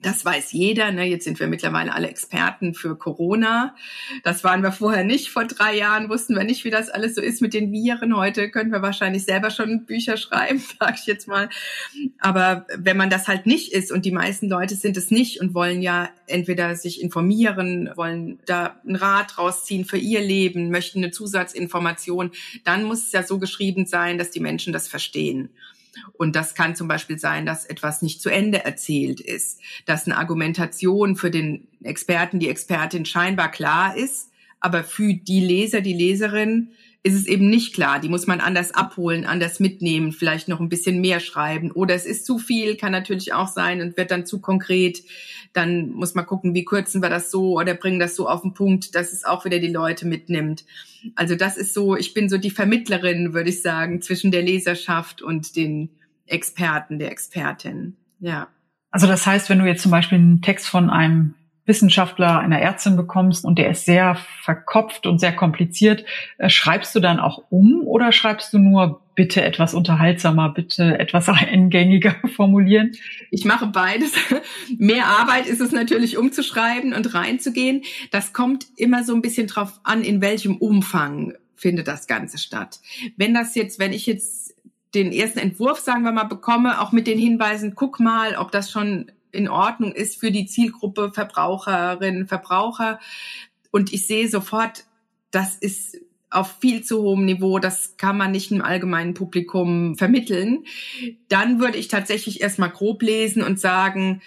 das 0.00 0.24
weiß 0.24 0.52
jeder. 0.52 0.92
Ne? 0.92 1.06
Jetzt 1.06 1.24
sind 1.24 1.40
wir 1.40 1.48
mittlerweile 1.48 1.92
alle 1.92 2.08
Experten 2.08 2.72
für 2.72 2.96
Corona. 2.96 3.74
Das 4.22 4.44
waren 4.44 4.62
wir 4.62 4.70
vorher 4.70 5.02
nicht. 5.02 5.30
Vor 5.30 5.44
drei 5.44 5.76
Jahren 5.76 6.08
wussten 6.08 6.36
wir 6.36 6.44
nicht, 6.44 6.64
wie 6.64 6.70
das 6.70 6.88
alles 6.88 7.16
so 7.16 7.20
ist 7.20 7.42
mit 7.42 7.52
den 7.52 7.72
Viren. 7.72 8.16
Heute 8.16 8.48
können 8.48 8.70
wir 8.70 8.80
wahrscheinlich 8.80 9.24
selber 9.24 9.50
schon 9.50 9.86
Bücher 9.86 10.16
schreiben, 10.16 10.62
sage 10.78 10.96
ich 11.00 11.06
jetzt 11.06 11.26
mal. 11.26 11.48
Aber 12.20 12.64
wenn 12.76 12.96
man 12.96 13.10
das 13.10 13.26
halt 13.26 13.46
nicht 13.46 13.72
ist 13.72 13.90
und 13.90 14.04
die 14.04 14.12
meisten 14.12 14.48
Leute 14.48 14.76
sind 14.76 14.96
es 14.96 15.10
nicht 15.10 15.40
und 15.40 15.52
wollen 15.52 15.82
ja 15.82 16.10
entweder 16.28 16.76
sich 16.76 17.02
informieren, 17.02 17.90
wollen 17.96 18.38
da 18.46 18.76
einen 18.86 18.96
Rat 18.96 19.36
rausziehen 19.36 19.84
für 19.84 19.98
ihr 19.98 20.20
Leben, 20.20 20.70
möchten 20.70 20.98
eine 20.98 21.10
Zusatzinformation, 21.10 22.30
dann 22.62 22.84
muss 22.84 23.06
es 23.06 23.12
ja 23.12 23.24
so 23.24 23.40
geschrieben 23.40 23.84
sein, 23.86 24.16
dass 24.16 24.30
die 24.30 24.40
Menschen 24.40 24.72
das 24.72 24.86
verstehen. 24.86 25.50
Und 26.12 26.36
das 26.36 26.54
kann 26.54 26.76
zum 26.76 26.88
Beispiel 26.88 27.18
sein, 27.18 27.46
dass 27.46 27.64
etwas 27.64 28.02
nicht 28.02 28.20
zu 28.20 28.28
Ende 28.28 28.64
erzählt 28.64 29.20
ist, 29.20 29.60
dass 29.86 30.06
eine 30.06 30.16
Argumentation 30.16 31.16
für 31.16 31.30
den 31.30 31.66
Experten, 31.82 32.38
die 32.38 32.48
Expertin 32.48 33.04
scheinbar 33.04 33.50
klar 33.50 33.96
ist, 33.96 34.30
aber 34.60 34.84
für 34.84 35.14
die 35.14 35.40
Leser, 35.40 35.80
die 35.80 35.92
Leserin 35.92 36.70
ist 37.08 37.14
es 37.14 37.26
eben 37.26 37.48
nicht 37.48 37.74
klar. 37.74 37.98
Die 38.00 38.08
muss 38.08 38.26
man 38.26 38.40
anders 38.40 38.72
abholen, 38.72 39.26
anders 39.26 39.58
mitnehmen, 39.58 40.12
vielleicht 40.12 40.48
noch 40.48 40.60
ein 40.60 40.68
bisschen 40.68 41.00
mehr 41.00 41.20
schreiben. 41.20 41.72
Oder 41.72 41.94
es 41.94 42.06
ist 42.06 42.26
zu 42.26 42.38
viel, 42.38 42.76
kann 42.76 42.92
natürlich 42.92 43.32
auch 43.32 43.48
sein 43.48 43.80
und 43.80 43.96
wird 43.96 44.10
dann 44.10 44.26
zu 44.26 44.40
konkret. 44.40 45.02
Dann 45.52 45.90
muss 45.90 46.14
man 46.14 46.26
gucken, 46.26 46.54
wie 46.54 46.64
kürzen 46.64 47.02
wir 47.02 47.08
das 47.08 47.30
so 47.30 47.58
oder 47.58 47.74
bringen 47.74 47.98
das 47.98 48.14
so 48.14 48.28
auf 48.28 48.42
den 48.42 48.54
Punkt, 48.54 48.94
dass 48.94 49.12
es 49.12 49.24
auch 49.24 49.44
wieder 49.44 49.58
die 49.58 49.72
Leute 49.72 50.06
mitnimmt. 50.06 50.64
Also 51.14 51.34
das 51.34 51.56
ist 51.56 51.74
so, 51.74 51.96
ich 51.96 52.14
bin 52.14 52.28
so 52.28 52.38
die 52.38 52.50
Vermittlerin, 52.50 53.32
würde 53.32 53.50
ich 53.50 53.62
sagen, 53.62 54.02
zwischen 54.02 54.30
der 54.30 54.42
Leserschaft 54.42 55.22
und 55.22 55.56
den 55.56 55.90
Experten, 56.26 56.98
der 56.98 57.10
Expertin. 57.10 57.96
Ja. 58.20 58.48
Also 58.90 59.06
das 59.06 59.26
heißt, 59.26 59.48
wenn 59.50 59.58
du 59.58 59.66
jetzt 59.66 59.82
zum 59.82 59.90
Beispiel 59.90 60.18
einen 60.18 60.42
Text 60.42 60.68
von 60.68 60.90
einem 60.90 61.34
Wissenschaftler, 61.68 62.38
einer 62.38 62.60
Ärztin 62.60 62.96
bekommst 62.96 63.44
und 63.44 63.58
der 63.58 63.70
ist 63.70 63.84
sehr 63.84 64.16
verkopft 64.42 65.06
und 65.06 65.20
sehr 65.20 65.36
kompliziert, 65.36 66.04
äh, 66.38 66.48
schreibst 66.48 66.94
du 66.94 67.00
dann 67.00 67.20
auch 67.20 67.44
um 67.50 67.82
oder 67.84 68.10
schreibst 68.10 68.52
du 68.52 68.58
nur 68.58 69.02
bitte 69.14 69.42
etwas 69.42 69.74
unterhaltsamer, 69.74 70.48
bitte 70.48 70.98
etwas 70.98 71.28
eingängiger 71.28 72.16
formulieren? 72.34 72.92
Ich 73.30 73.44
mache 73.44 73.66
beides. 73.66 74.12
Mehr 74.78 75.06
Arbeit 75.06 75.46
ist 75.46 75.60
es 75.60 75.70
natürlich 75.70 76.16
umzuschreiben 76.16 76.94
und 76.94 77.14
reinzugehen. 77.14 77.82
Das 78.10 78.32
kommt 78.32 78.66
immer 78.76 79.04
so 79.04 79.14
ein 79.14 79.22
bisschen 79.22 79.46
drauf 79.46 79.78
an, 79.84 80.02
in 80.02 80.22
welchem 80.22 80.56
Umfang 80.56 81.34
findet 81.54 81.88
das 81.88 82.06
Ganze 82.06 82.38
statt. 82.38 82.80
Wenn 83.16 83.34
das 83.34 83.54
jetzt, 83.54 83.78
wenn 83.78 83.92
ich 83.92 84.06
jetzt 84.06 84.54
den 84.94 85.12
ersten 85.12 85.38
Entwurf, 85.38 85.80
sagen 85.80 86.02
wir 86.02 86.12
mal, 86.12 86.24
bekomme, 86.24 86.80
auch 86.80 86.92
mit 86.92 87.06
den 87.06 87.18
Hinweisen, 87.18 87.74
guck 87.74 88.00
mal, 88.00 88.36
ob 88.36 88.52
das 88.52 88.70
schon 88.70 89.10
in 89.32 89.48
Ordnung 89.48 89.92
ist 89.92 90.20
für 90.20 90.30
die 90.30 90.46
Zielgruppe 90.46 91.12
Verbraucherinnen, 91.12 92.26
Verbraucher. 92.26 92.98
Und 93.70 93.92
ich 93.92 94.06
sehe 94.06 94.28
sofort, 94.28 94.84
das 95.30 95.56
ist 95.56 95.98
auf 96.30 96.58
viel 96.60 96.82
zu 96.82 97.02
hohem 97.02 97.24
Niveau, 97.24 97.58
das 97.58 97.96
kann 97.96 98.18
man 98.18 98.32
nicht 98.32 98.50
im 98.50 98.62
allgemeinen 98.62 99.14
Publikum 99.14 99.96
vermitteln. 99.96 100.64
Dann 101.28 101.58
würde 101.58 101.78
ich 101.78 101.88
tatsächlich 101.88 102.40
erstmal 102.40 102.70
grob 102.70 103.02
lesen 103.02 103.42
und 103.42 103.58
sagen, 103.58 104.20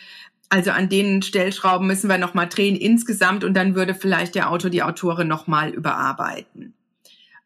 also 0.49 0.71
an 0.71 0.89
den 0.89 1.21
Stellschrauben 1.21 1.87
müssen 1.87 2.09
wir 2.09 2.17
nochmal 2.17 2.49
drehen 2.49 2.75
insgesamt 2.75 3.43
und 3.43 3.53
dann 3.53 3.75
würde 3.75 3.93
vielleicht 3.93 4.35
der 4.35 4.49
Autor, 4.49 4.69
die 4.69 4.83
Autorin 4.83 5.27
nochmal 5.27 5.69
überarbeiten. 5.69 6.73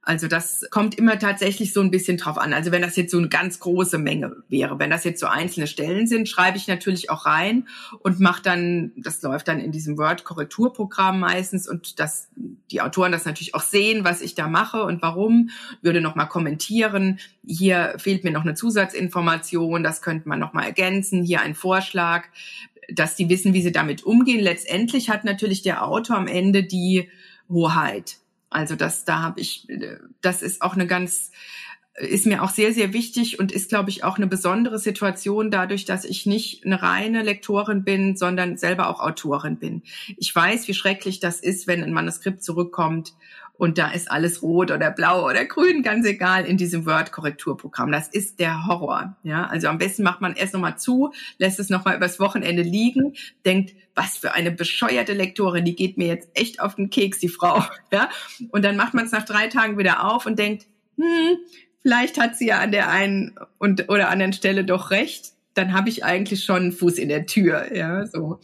Also 0.07 0.27
das 0.27 0.63
kommt 0.69 0.93
immer 0.95 1.17
tatsächlich 1.17 1.73
so 1.73 1.81
ein 1.81 1.89
bisschen 1.89 2.17
drauf 2.17 2.37
an. 2.37 2.53
Also 2.53 2.71
wenn 2.71 2.83
das 2.83 2.95
jetzt 2.95 3.09
so 3.09 3.17
eine 3.17 3.27
ganz 3.27 3.59
große 3.59 3.97
Menge 3.97 4.35
wäre, 4.47 4.77
wenn 4.77 4.91
das 4.91 5.03
jetzt 5.03 5.19
so 5.19 5.25
einzelne 5.25 5.65
Stellen 5.65 6.05
sind, 6.05 6.29
schreibe 6.29 6.57
ich 6.57 6.67
natürlich 6.67 7.09
auch 7.09 7.25
rein 7.25 7.67
und 8.01 8.19
mache 8.19 8.43
dann, 8.43 8.91
das 8.97 9.23
läuft 9.23 9.47
dann 9.47 9.59
in 9.59 9.71
diesem 9.71 9.97
Word-Korrekturprogramm 9.97 11.19
meistens 11.19 11.67
und 11.67 11.99
dass 11.99 12.29
die 12.69 12.81
Autoren 12.81 13.11
das 13.11 13.25
natürlich 13.25 13.55
auch 13.55 13.63
sehen, 13.63 14.05
was 14.05 14.21
ich 14.21 14.35
da 14.35 14.47
mache 14.47 14.83
und 14.83 15.01
warum, 15.01 15.49
würde 15.81 16.01
nochmal 16.01 16.29
kommentieren. 16.29 17.19
Hier 17.43 17.95
fehlt 17.97 18.23
mir 18.23 18.31
noch 18.31 18.43
eine 18.43 18.53
Zusatzinformation, 18.53 19.81
das 19.81 20.03
könnte 20.03 20.29
man 20.29 20.39
nochmal 20.39 20.65
ergänzen, 20.65 21.23
hier 21.23 21.41
ein 21.41 21.55
Vorschlag, 21.55 22.25
dass 22.93 23.15
die 23.15 23.27
wissen, 23.27 23.53
wie 23.53 23.63
sie 23.63 23.71
damit 23.71 24.03
umgehen. 24.03 24.39
Letztendlich 24.39 25.09
hat 25.09 25.23
natürlich 25.23 25.63
der 25.63 25.83
Autor 25.83 26.17
am 26.17 26.27
Ende 26.27 26.63
die 26.63 27.09
Hoheit 27.49 28.17
also 28.55 28.77
das, 28.77 29.03
da 29.03 29.21
habe 29.21 29.41
ich, 29.41 29.67
das 30.21 30.41
ist 30.41 30.61
auch 30.61 30.75
eine 30.75 30.87
ganz, 30.87 31.31
ist 31.95 32.25
mir 32.25 32.41
auch 32.41 32.49
sehr, 32.49 32.73
sehr 32.73 32.93
wichtig 32.93 33.37
und 33.37 33.51
ist, 33.51 33.67
glaube 33.67 33.89
ich, 33.89 34.05
auch 34.05 34.15
eine 34.15 34.27
besondere 34.27 34.79
Situation 34.79 35.51
dadurch, 35.51 35.83
dass 35.83 36.05
ich 36.05 36.25
nicht 36.25 36.65
eine 36.65 36.81
reine 36.81 37.21
Lektorin 37.21 37.83
bin, 37.83 38.15
sondern 38.15 38.55
selber 38.55 38.87
auch 38.87 39.01
Autorin 39.01 39.57
bin. 39.57 39.83
Ich 40.15 40.33
weiß, 40.33 40.69
wie 40.69 40.73
schrecklich 40.73 41.19
das 41.19 41.41
ist, 41.41 41.67
wenn 41.67 41.83
ein 41.83 41.91
Manuskript 41.91 42.45
zurückkommt 42.45 43.13
und 43.57 43.77
da 43.77 43.91
ist 43.91 44.11
alles 44.11 44.41
rot 44.41 44.71
oder 44.71 44.91
blau 44.91 45.25
oder 45.25 45.45
grün, 45.45 45.83
ganz 45.83 46.05
egal 46.05 46.45
in 46.45 46.57
diesem 46.57 46.85
Word-Korrekturprogramm. 46.85 47.91
Das 47.91 48.07
ist 48.07 48.39
der 48.39 48.67
Horror. 48.67 49.15
Ja, 49.23 49.45
also 49.47 49.67
am 49.67 49.77
besten 49.77 50.03
macht 50.03 50.21
man 50.21 50.35
erst 50.35 50.53
nochmal 50.53 50.77
zu, 50.77 51.13
lässt 51.37 51.59
es 51.59 51.69
nochmal 51.69 51.95
übers 51.95 52.19
Wochenende 52.19 52.63
liegen, 52.63 53.13
denkt, 53.45 53.73
was 53.93 54.17
für 54.17 54.33
eine 54.33 54.51
bescheuerte 54.51 55.13
Lektorin, 55.13 55.65
die 55.65 55.75
geht 55.75 55.97
mir 55.97 56.07
jetzt 56.07 56.29
echt 56.33 56.59
auf 56.59 56.75
den 56.75 56.89
Keks, 56.89 57.19
die 57.19 57.29
Frau. 57.29 57.63
Ja, 57.91 58.09
und 58.49 58.65
dann 58.65 58.75
macht 58.75 58.93
man 58.93 59.05
es 59.05 59.11
nach 59.11 59.23
drei 59.23 59.47
Tagen 59.47 59.77
wieder 59.77 60.05
auf 60.11 60.25
und 60.25 60.37
denkt, 60.37 60.65
hm, 60.97 61.37
vielleicht 61.81 62.19
hat 62.19 62.35
sie 62.35 62.47
ja 62.47 62.59
an 62.59 62.71
der 62.71 62.89
einen 62.89 63.35
und 63.57 63.89
oder 63.89 64.09
anderen 64.09 64.33
Stelle 64.33 64.65
doch 64.65 64.91
recht 64.91 65.35
dann 65.55 65.73
habe 65.73 65.89
ich 65.89 66.03
eigentlich 66.03 66.43
schon 66.43 66.57
einen 66.57 66.71
Fuß 66.73 66.97
in 66.97 67.09
der 67.09 67.25
Tür, 67.25 67.73
ja, 67.73 68.05
so. 68.05 68.39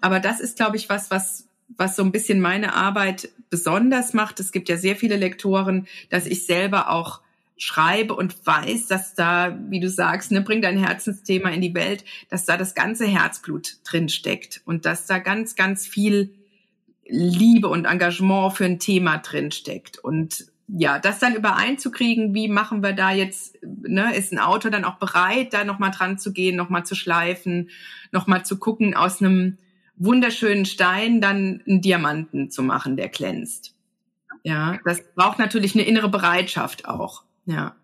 Aber 0.00 0.20
das 0.20 0.40
ist, 0.40 0.56
glaube 0.56 0.76
ich, 0.76 0.88
was, 0.88 1.10
was 1.10 1.46
was 1.68 1.96
so 1.96 2.02
ein 2.02 2.12
bisschen 2.12 2.40
meine 2.40 2.74
Arbeit 2.74 3.30
besonders 3.50 4.14
macht, 4.14 4.40
es 4.40 4.52
gibt 4.52 4.68
ja 4.68 4.76
sehr 4.76 4.96
viele 4.96 5.16
Lektoren, 5.16 5.86
dass 6.10 6.26
ich 6.26 6.46
selber 6.46 6.90
auch 6.90 7.20
schreibe 7.58 8.14
und 8.14 8.46
weiß, 8.46 8.86
dass 8.86 9.14
da, 9.14 9.58
wie 9.68 9.80
du 9.80 9.88
sagst, 9.88 10.30
ne, 10.30 10.42
bring 10.42 10.60
dein 10.60 10.78
Herzensthema 10.78 11.48
in 11.50 11.62
die 11.62 11.74
Welt, 11.74 12.04
dass 12.28 12.44
da 12.44 12.56
das 12.56 12.74
ganze 12.74 13.06
Herzblut 13.06 13.78
drin 13.84 14.08
steckt 14.08 14.60
und 14.66 14.84
dass 14.84 15.06
da 15.06 15.18
ganz, 15.18 15.54
ganz 15.54 15.86
viel 15.86 16.34
Liebe 17.08 17.68
und 17.68 17.86
Engagement 17.86 18.54
für 18.54 18.64
ein 18.64 18.78
Thema 18.78 19.18
drin 19.18 19.52
steckt. 19.52 19.98
Und 19.98 20.46
ja, 20.68 20.98
das 20.98 21.18
dann 21.18 21.34
übereinzukriegen, 21.34 22.34
wie 22.34 22.48
machen 22.48 22.82
wir 22.82 22.92
da 22.92 23.12
jetzt, 23.12 23.58
ne, 23.62 24.14
ist 24.14 24.32
ein 24.32 24.38
Autor 24.38 24.70
dann 24.70 24.84
auch 24.84 24.96
bereit, 24.96 25.54
da 25.54 25.64
nochmal 25.64 25.92
dran 25.92 26.18
zu 26.18 26.32
gehen, 26.32 26.56
nochmal 26.56 26.84
zu 26.84 26.94
schleifen, 26.94 27.70
nochmal 28.10 28.44
zu 28.44 28.58
gucken 28.58 28.94
aus 28.94 29.22
einem 29.22 29.56
wunderschönen 29.96 30.64
Stein 30.64 31.20
dann 31.20 31.62
einen 31.66 31.80
Diamanten 31.80 32.50
zu 32.50 32.62
machen, 32.62 32.96
der 32.96 33.08
glänzt. 33.08 33.74
Ja, 34.42 34.78
das 34.84 35.02
braucht 35.14 35.38
natürlich 35.38 35.74
eine 35.74 35.84
innere 35.84 36.08
Bereitschaft 36.08 36.88
auch. 36.88 37.22
Ja. 37.46 37.74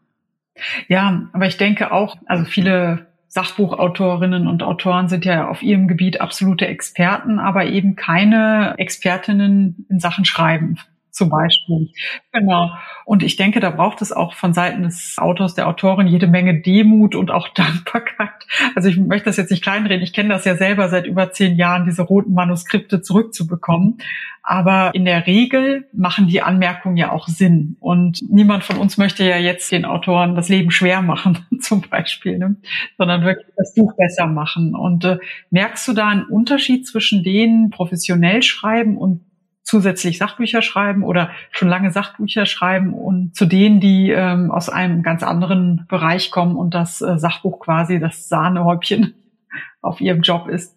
Ja, 0.89 1.29
aber 1.33 1.47
ich 1.47 1.57
denke 1.57 1.93
auch, 1.93 2.17
also 2.27 2.45
viele 2.45 3.07
Sachbuchautorinnen 3.29 4.47
und 4.47 4.63
Autoren 4.63 5.09
sind 5.09 5.25
ja 5.25 5.49
auf 5.49 5.63
ihrem 5.63 5.89
Gebiet 5.89 6.21
absolute 6.21 6.67
Experten, 6.67 7.39
aber 7.39 7.65
eben 7.65 7.97
keine 7.97 8.75
Expertinnen 8.77 9.87
in 9.89 10.01
Sachen 10.01 10.27
Schreiben 10.27 10.79
zum 11.13 11.29
Beispiel. 11.29 11.91
Genau. 12.33 12.71
Und 13.05 13.23
ich 13.23 13.37
denke, 13.37 13.61
da 13.61 13.71
braucht 13.71 14.01
es 14.01 14.13
auch 14.13 14.35
von 14.35 14.55
Seiten 14.55 14.83
des 14.83 15.17
Autors, 15.19 15.55
der 15.55 15.69
Autorin 15.69 16.07
jede 16.07 16.27
Menge 16.27 16.61
Demut 16.63 17.15
und 17.15 17.31
auch 17.31 17.49
Dankbarkeit. 17.55 18.31
Also 18.75 18.89
ich 18.89 18.97
möchte 18.97 19.27
das 19.27 19.37
jetzt 19.37 19.51
nicht 19.51 19.63
kleinreden. 19.63 20.03
Ich 20.03 20.15
kenne 20.15 20.31
das 20.31 20.45
ja 20.45 20.57
selber 20.57 20.89
seit 20.89 21.07
über 21.07 21.31
zehn 21.31 21.57
Jahren, 21.57 21.85
diese 21.85 22.03
roten 22.03 22.33
Manuskripte 22.33 23.03
zurückzubekommen. 23.03 23.99
Aber 24.43 24.91
in 24.95 25.05
der 25.05 25.27
Regel 25.27 25.87
machen 25.93 26.27
die 26.27 26.43
Anmerkungen 26.43 26.97
ja 26.97 27.13
auch 27.13 27.29
Sinn. 27.29 27.77
Und 27.79 28.23
niemand 28.29 28.65
von 28.65 28.79
uns 28.79 28.99
möchte 28.99 29.25
ja 29.25 29.37
jetzt 29.37 29.71
den 29.71 29.85
Autoren 29.85 30.35
das 30.35 30.49
Leben 30.49 30.71
schwer 30.71 31.03
machen, 31.03 31.47
zum 31.61 31.83
Beispiel, 31.83 32.39
ne? 32.39 32.57
sondern 32.97 33.23
wirklich 33.23 33.47
das 33.57 33.75
Buch 33.75 33.95
besser 33.97 34.27
machen. 34.27 34.75
Und 34.75 35.05
äh, 35.05 35.19
merkst 35.51 35.87
du 35.87 35.93
da 35.93 36.09
einen 36.09 36.25
Unterschied 36.25 36.87
zwischen 36.89 37.23
denen 37.23 37.71
professionell 37.71 38.43
schreiben 38.43 38.97
und 38.97 39.21
zusätzlich 39.63 40.19
Sachbücher 40.19 40.63
schreiben 40.63 41.05
oder 41.05 41.31
schon 41.51 41.69
lange 41.69 41.93
Sachbücher 41.93 42.47
schreiben 42.47 42.93
und 42.93 43.35
zu 43.35 43.47
denen, 43.47 43.81
die 43.81 44.11
ähm, 44.11 44.51
aus 44.51 44.69
einem 44.69 45.03
ganz 45.03 45.23
anderen 45.23 45.87
Bereich 45.89 46.31
kommen 46.31 46.57
und 46.57 46.75
das 46.75 47.01
äh, 47.01 47.19
Sachbuch 47.19 47.61
quasi 47.61 47.99
das 47.99 48.29
Sahnehäubchen 48.29 49.15
auf 49.81 50.01
ihrem 50.01 50.23
Job 50.23 50.49
ist. 50.49 50.77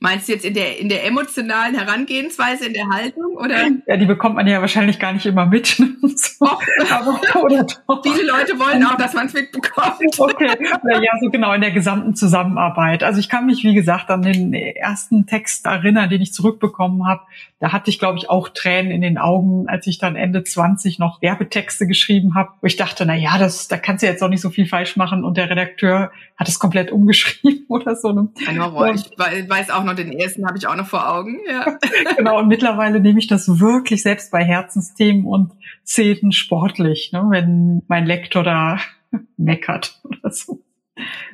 Meinst 0.00 0.28
du 0.28 0.32
jetzt 0.32 0.46
in 0.46 0.54
der, 0.54 0.78
in 0.78 0.88
der 0.88 1.04
emotionalen 1.04 1.74
Herangehensweise, 1.74 2.66
in 2.66 2.72
der 2.72 2.88
Haltung, 2.88 3.36
oder? 3.36 3.68
Ja, 3.86 3.96
die 3.98 4.06
bekommt 4.06 4.36
man 4.36 4.46
ja 4.46 4.62
wahrscheinlich 4.62 4.98
gar 4.98 5.12
nicht 5.12 5.26
immer 5.26 5.44
mit. 5.44 5.66
so. 6.16 6.46
Aber, 6.90 7.20
oder 7.42 7.64
doch. 7.64 8.02
Viele 8.02 8.26
Leute 8.26 8.58
wollen 8.58 8.82
auch, 8.84 8.96
dass 8.96 9.12
man 9.12 9.26
es 9.26 9.34
mitbekommt. 9.34 9.98
Okay, 10.18 10.56
ja, 10.84 11.12
so 11.20 11.30
genau, 11.30 11.52
in 11.52 11.60
der 11.60 11.70
gesamten 11.70 12.14
Zusammenarbeit. 12.14 13.02
Also 13.02 13.20
ich 13.20 13.28
kann 13.28 13.44
mich, 13.46 13.62
wie 13.62 13.74
gesagt, 13.74 14.08
an 14.10 14.22
den 14.22 14.54
ersten 14.54 15.26
Text 15.26 15.66
erinnern, 15.66 16.08
den 16.08 16.22
ich 16.22 16.32
zurückbekommen 16.32 17.06
habe. 17.06 17.20
Da 17.60 17.72
hatte 17.72 17.90
ich, 17.90 17.98
glaube 17.98 18.18
ich, 18.18 18.30
auch 18.30 18.48
Tränen 18.48 18.92
in 18.92 19.02
den 19.02 19.18
Augen, 19.18 19.68
als 19.68 19.86
ich 19.86 19.98
dann 19.98 20.14
Ende 20.16 20.44
20 20.44 20.98
noch 20.98 21.20
Werbetexte 21.20 21.86
geschrieben 21.86 22.36
habe, 22.36 22.50
wo 22.60 22.66
ich 22.66 22.76
dachte, 22.76 23.04
na 23.04 23.14
ja, 23.14 23.36
das, 23.36 23.68
da 23.68 23.76
kannst 23.76 24.02
du 24.02 24.06
jetzt 24.06 24.22
auch 24.22 24.28
nicht 24.28 24.40
so 24.40 24.50
viel 24.50 24.66
falsch 24.66 24.96
machen. 24.96 25.24
Und 25.24 25.36
der 25.36 25.50
Redakteur 25.50 26.12
hat 26.36 26.48
es 26.48 26.58
komplett 26.58 26.92
umgeschrieben 26.92 27.64
oder 27.68 27.96
so. 27.96 28.08
Ein 28.46 28.62
Horror. 28.62 28.94
Ich 28.94 29.10
weiß 29.58 29.70
auch 29.70 29.84
noch, 29.84 29.94
den 29.94 30.12
ersten 30.12 30.46
habe 30.46 30.58
ich 30.58 30.66
auch 30.66 30.76
noch 30.76 30.86
vor 30.86 31.08
Augen. 31.08 31.38
Ja. 31.48 31.78
genau, 32.16 32.38
und 32.38 32.48
mittlerweile 32.48 33.00
nehme 33.00 33.18
ich 33.18 33.26
das 33.26 33.60
wirklich 33.60 34.02
selbst 34.02 34.30
bei 34.30 34.44
Herzensthemen 34.44 35.24
und 35.24 35.52
Szenen 35.84 36.32
sportlich, 36.32 37.10
ne, 37.12 37.24
wenn 37.30 37.82
mein 37.88 38.06
Lektor 38.06 38.42
da 38.42 38.78
meckert 39.36 40.00
oder 40.04 40.30
so. 40.30 40.62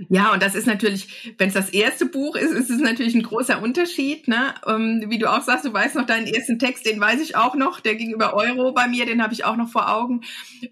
Ja, 0.09 0.33
und 0.33 0.43
das 0.43 0.55
ist 0.55 0.67
natürlich, 0.67 1.35
wenn 1.39 1.49
es 1.49 1.55
das 1.55 1.71
erste 1.71 2.07
Buch 2.07 2.37
ist, 2.37 2.53
ist 2.53 2.71
es 2.71 2.81
natürlich 2.81 3.15
ein 3.15 3.23
großer 3.23 3.63
Unterschied. 3.63 4.29
Ne? 4.29 4.55
Ähm, 4.67 5.05
wie 5.09 5.19
du 5.19 5.31
auch 5.31 5.43
sagst, 5.43 5.65
du 5.65 5.73
weißt 5.73 5.95
noch 5.97 6.07
deinen 6.07 6.27
ersten 6.27 6.59
Text, 6.59 6.87
den 6.87 7.01
weiß 7.01 7.21
ich 7.21 7.37
auch 7.37 7.55
noch, 7.55 7.81
der 7.81 7.95
ging 7.95 8.13
über 8.13 8.35
Euro 8.35 8.73
bei 8.73 8.89
mir, 8.89 9.07
den 9.07 9.23
habe 9.23 9.33
ich 9.33 9.45
auch 9.45 9.57
noch 9.57 9.69
vor 9.69 9.93
Augen. 9.93 10.23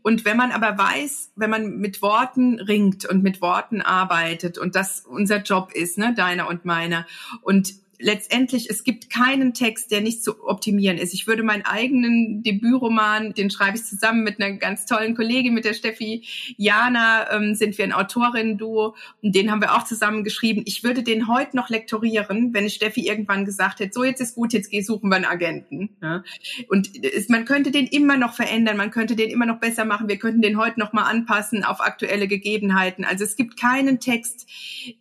Und 0.03 0.25
wenn 0.25 0.37
man 0.37 0.53
aber 0.53 0.77
weiß, 0.77 1.33
wenn 1.37 1.51
man 1.51 1.79
mit 1.79 2.03
Worten 2.03 2.61
ringt 2.61 3.05
und 3.05 3.23
mit 3.23 3.41
Worten 3.41 3.81
arbeitet 3.81 4.59
und 4.59 4.75
das 4.75 5.05
unser 5.07 5.39
Job 5.39 5.73
ist, 5.73 5.99
ne, 5.99 6.15
deiner 6.15 6.49
und 6.49 6.65
meiner, 6.65 7.07
und 7.43 7.82
letztendlich, 8.03 8.69
es 8.69 8.85
gibt 8.85 9.09
keinen 9.11 9.55
Text, 9.55 9.91
der 9.91 10.01
nicht 10.01 10.23
zu 10.23 10.45
optimieren 10.45 10.99
ist. 10.99 11.15
Ich 11.15 11.27
würde 11.27 11.43
meinen 11.43 11.65
eigenen 11.65 12.43
Debütroman, 12.43 13.33
den 13.33 13.51
schreibe 13.51 13.77
ich 13.77 13.85
zusammen 13.85 14.25
mit 14.25 14.41
einer 14.41 14.57
ganz 14.57 14.87
tollen 14.87 15.15
Kollegin, 15.15 15.55
mit 15.55 15.65
der 15.65 15.75
Steffi 15.75 16.25
Jana, 16.57 17.33
ähm, 17.33 17.55
sind 17.55 17.79
wir 17.79 17.85
ein 17.85 17.93
Autorinnen-Duo 17.93 18.95
und 19.23 19.35
den 19.35 19.51
haben 19.51 19.63
wir 19.63 19.75
auch 19.75 19.85
zusammen 19.85 20.25
geschrieben. 20.25 20.63
Ich 20.67 20.85
würde 20.85 21.03
den 21.03 21.29
heute 21.29 21.57
noch 21.57 21.71
lektorieren, 21.71 22.53
wenn 22.53 22.69
Steffi 22.69 23.07
irgendwann 23.07 23.45
gesagt 23.45 23.81
hätte, 23.81 23.93
so 23.93 24.05
jetzt 24.05 24.21
ist 24.21 24.35
gut, 24.35 24.53
jetzt 24.53 24.71
geh 24.71 24.83
suchen 24.83 25.09
wir 25.09 25.17
einen 25.17 25.25
Agenten. 25.25 25.91
Ja? 26.03 26.25
Und 26.69 26.91
es, 27.05 27.29
man 27.29 27.45
könnte 27.45 27.71
den 27.71 27.87
immer 27.87 28.17
noch 28.17 28.35
verändern, 28.35 28.77
man 28.77 28.91
könnte 28.91 29.17
den 29.17 29.31
immer 29.31 29.47
noch 29.47 29.61
besser 29.61 29.85
machen, 29.85 30.09
wir 30.09 30.19
könnten 30.19 30.43
den 30.43 30.59
heute 30.59 30.81
noch 30.81 30.93
mal 30.93 31.05
anpassen 31.05 31.65
auf 31.65 31.81
aktuelle 31.81 32.27
Gegebenheiten. 32.27 33.05
Also 33.05 33.25
es 33.25 33.37
gibt 33.37 33.57
keinen 33.57 34.01
Text, 34.01 34.49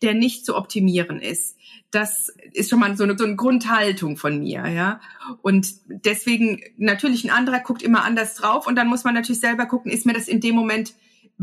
der 0.04 0.14
nicht 0.14 0.46
zu 0.46 0.56
optimieren 0.56 1.20
ist 1.20 1.58
das 1.92 2.34
ist 2.54 2.70
schon 2.70 2.80
mal 2.80 2.96
so 2.96 3.04
eine, 3.04 3.18
so 3.18 3.26
eine 3.26 3.36
Grundhaltung 3.36 4.18
von 4.18 4.40
mir, 4.40 4.68
ja. 4.68 5.02
Und 5.42 5.74
deswegen 5.88 6.62
natürlich 6.78 7.26
ein 7.26 7.32
anderer 7.32 7.60
guckt 7.60 7.82
immer 7.82 8.04
anders 8.04 8.36
drauf 8.36 8.66
und 8.68 8.76
dann 8.76 8.88
muss 8.88 9.04
man 9.04 9.14
natürlich 9.14 9.42
selber 9.42 9.66
gucken, 9.66 9.92
ist 9.92 10.06
mir 10.06 10.14
das 10.14 10.28
in 10.28 10.40
dem 10.40 10.56
Moment 10.56 10.94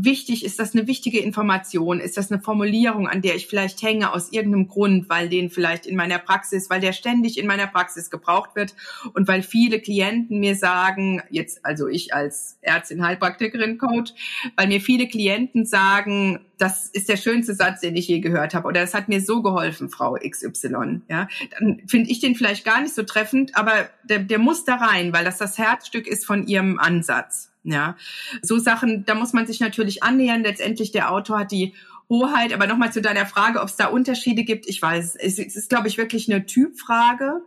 wichtig? 0.03 0.45
Ist 0.45 0.59
das 0.59 0.73
eine 0.73 0.87
wichtige 0.87 1.19
Information? 1.19 1.99
Ist 1.99 2.17
das 2.17 2.31
eine 2.31 2.41
Formulierung, 2.41 3.07
an 3.07 3.21
der 3.21 3.35
ich 3.35 3.47
vielleicht 3.47 3.81
hänge 3.81 4.13
aus 4.13 4.31
irgendeinem 4.31 4.67
Grund, 4.67 5.09
weil 5.09 5.29
den 5.29 5.49
vielleicht 5.49 5.85
in 5.85 5.95
meiner 5.95 6.19
Praxis, 6.19 6.69
weil 6.69 6.79
der 6.79 6.93
ständig 6.93 7.37
in 7.37 7.47
meiner 7.47 7.67
Praxis 7.67 8.09
gebraucht 8.09 8.55
wird 8.55 8.75
und 9.13 9.27
weil 9.27 9.43
viele 9.43 9.79
Klienten 9.79 10.39
mir 10.39 10.55
sagen, 10.55 11.21
jetzt 11.29 11.65
also 11.65 11.87
ich 11.87 12.13
als 12.13 12.57
Ärztin, 12.61 13.03
Heilpraktikerin, 13.03 13.77
Coach, 13.77 14.13
weil 14.55 14.67
mir 14.67 14.81
viele 14.81 15.07
Klienten 15.07 15.65
sagen, 15.65 16.39
das 16.57 16.89
ist 16.89 17.09
der 17.09 17.17
schönste 17.17 17.53
Satz, 17.53 17.81
den 17.81 17.95
ich 17.95 18.07
je 18.07 18.19
gehört 18.19 18.53
habe 18.53 18.67
oder 18.67 18.81
das 18.81 18.93
hat 18.93 19.07
mir 19.09 19.21
so 19.21 19.41
geholfen, 19.41 19.89
Frau 19.89 20.15
XY. 20.15 21.01
Ja, 21.09 21.27
dann 21.57 21.81
finde 21.87 22.09
ich 22.09 22.19
den 22.19 22.35
vielleicht 22.35 22.65
gar 22.65 22.81
nicht 22.81 22.93
so 22.93 23.03
treffend, 23.03 23.55
aber 23.55 23.89
der, 24.03 24.19
der 24.19 24.39
muss 24.39 24.65
da 24.65 24.75
rein, 24.75 25.13
weil 25.13 25.25
das 25.25 25.37
das 25.37 25.57
Herzstück 25.57 26.07
ist 26.07 26.25
von 26.25 26.47
ihrem 26.47 26.77
Ansatz. 26.79 27.48
Ja, 27.71 27.97
so 28.41 28.57
Sachen, 28.57 29.05
da 29.05 29.13
muss 29.13 29.33
man 29.33 29.45
sich 29.45 29.59
natürlich 29.59 30.01
annähern. 30.01 30.43
Letztendlich 30.43 30.91
der 30.91 31.11
Autor 31.11 31.39
hat 31.39 31.51
die 31.51 31.75
Hoheit. 32.09 32.53
Aber 32.53 32.67
nochmal 32.67 32.91
zu 32.91 33.01
deiner 33.01 33.25
Frage, 33.25 33.61
ob 33.61 33.67
es 33.67 33.75
da 33.75 33.87
Unterschiede 33.87 34.43
gibt. 34.43 34.67
Ich 34.67 34.81
weiß, 34.81 35.15
es 35.15 35.37
ist, 35.37 35.69
glaube 35.69 35.87
ich, 35.87 35.97
wirklich 35.97 36.31
eine 36.31 36.45
Typfrage. 36.45 37.41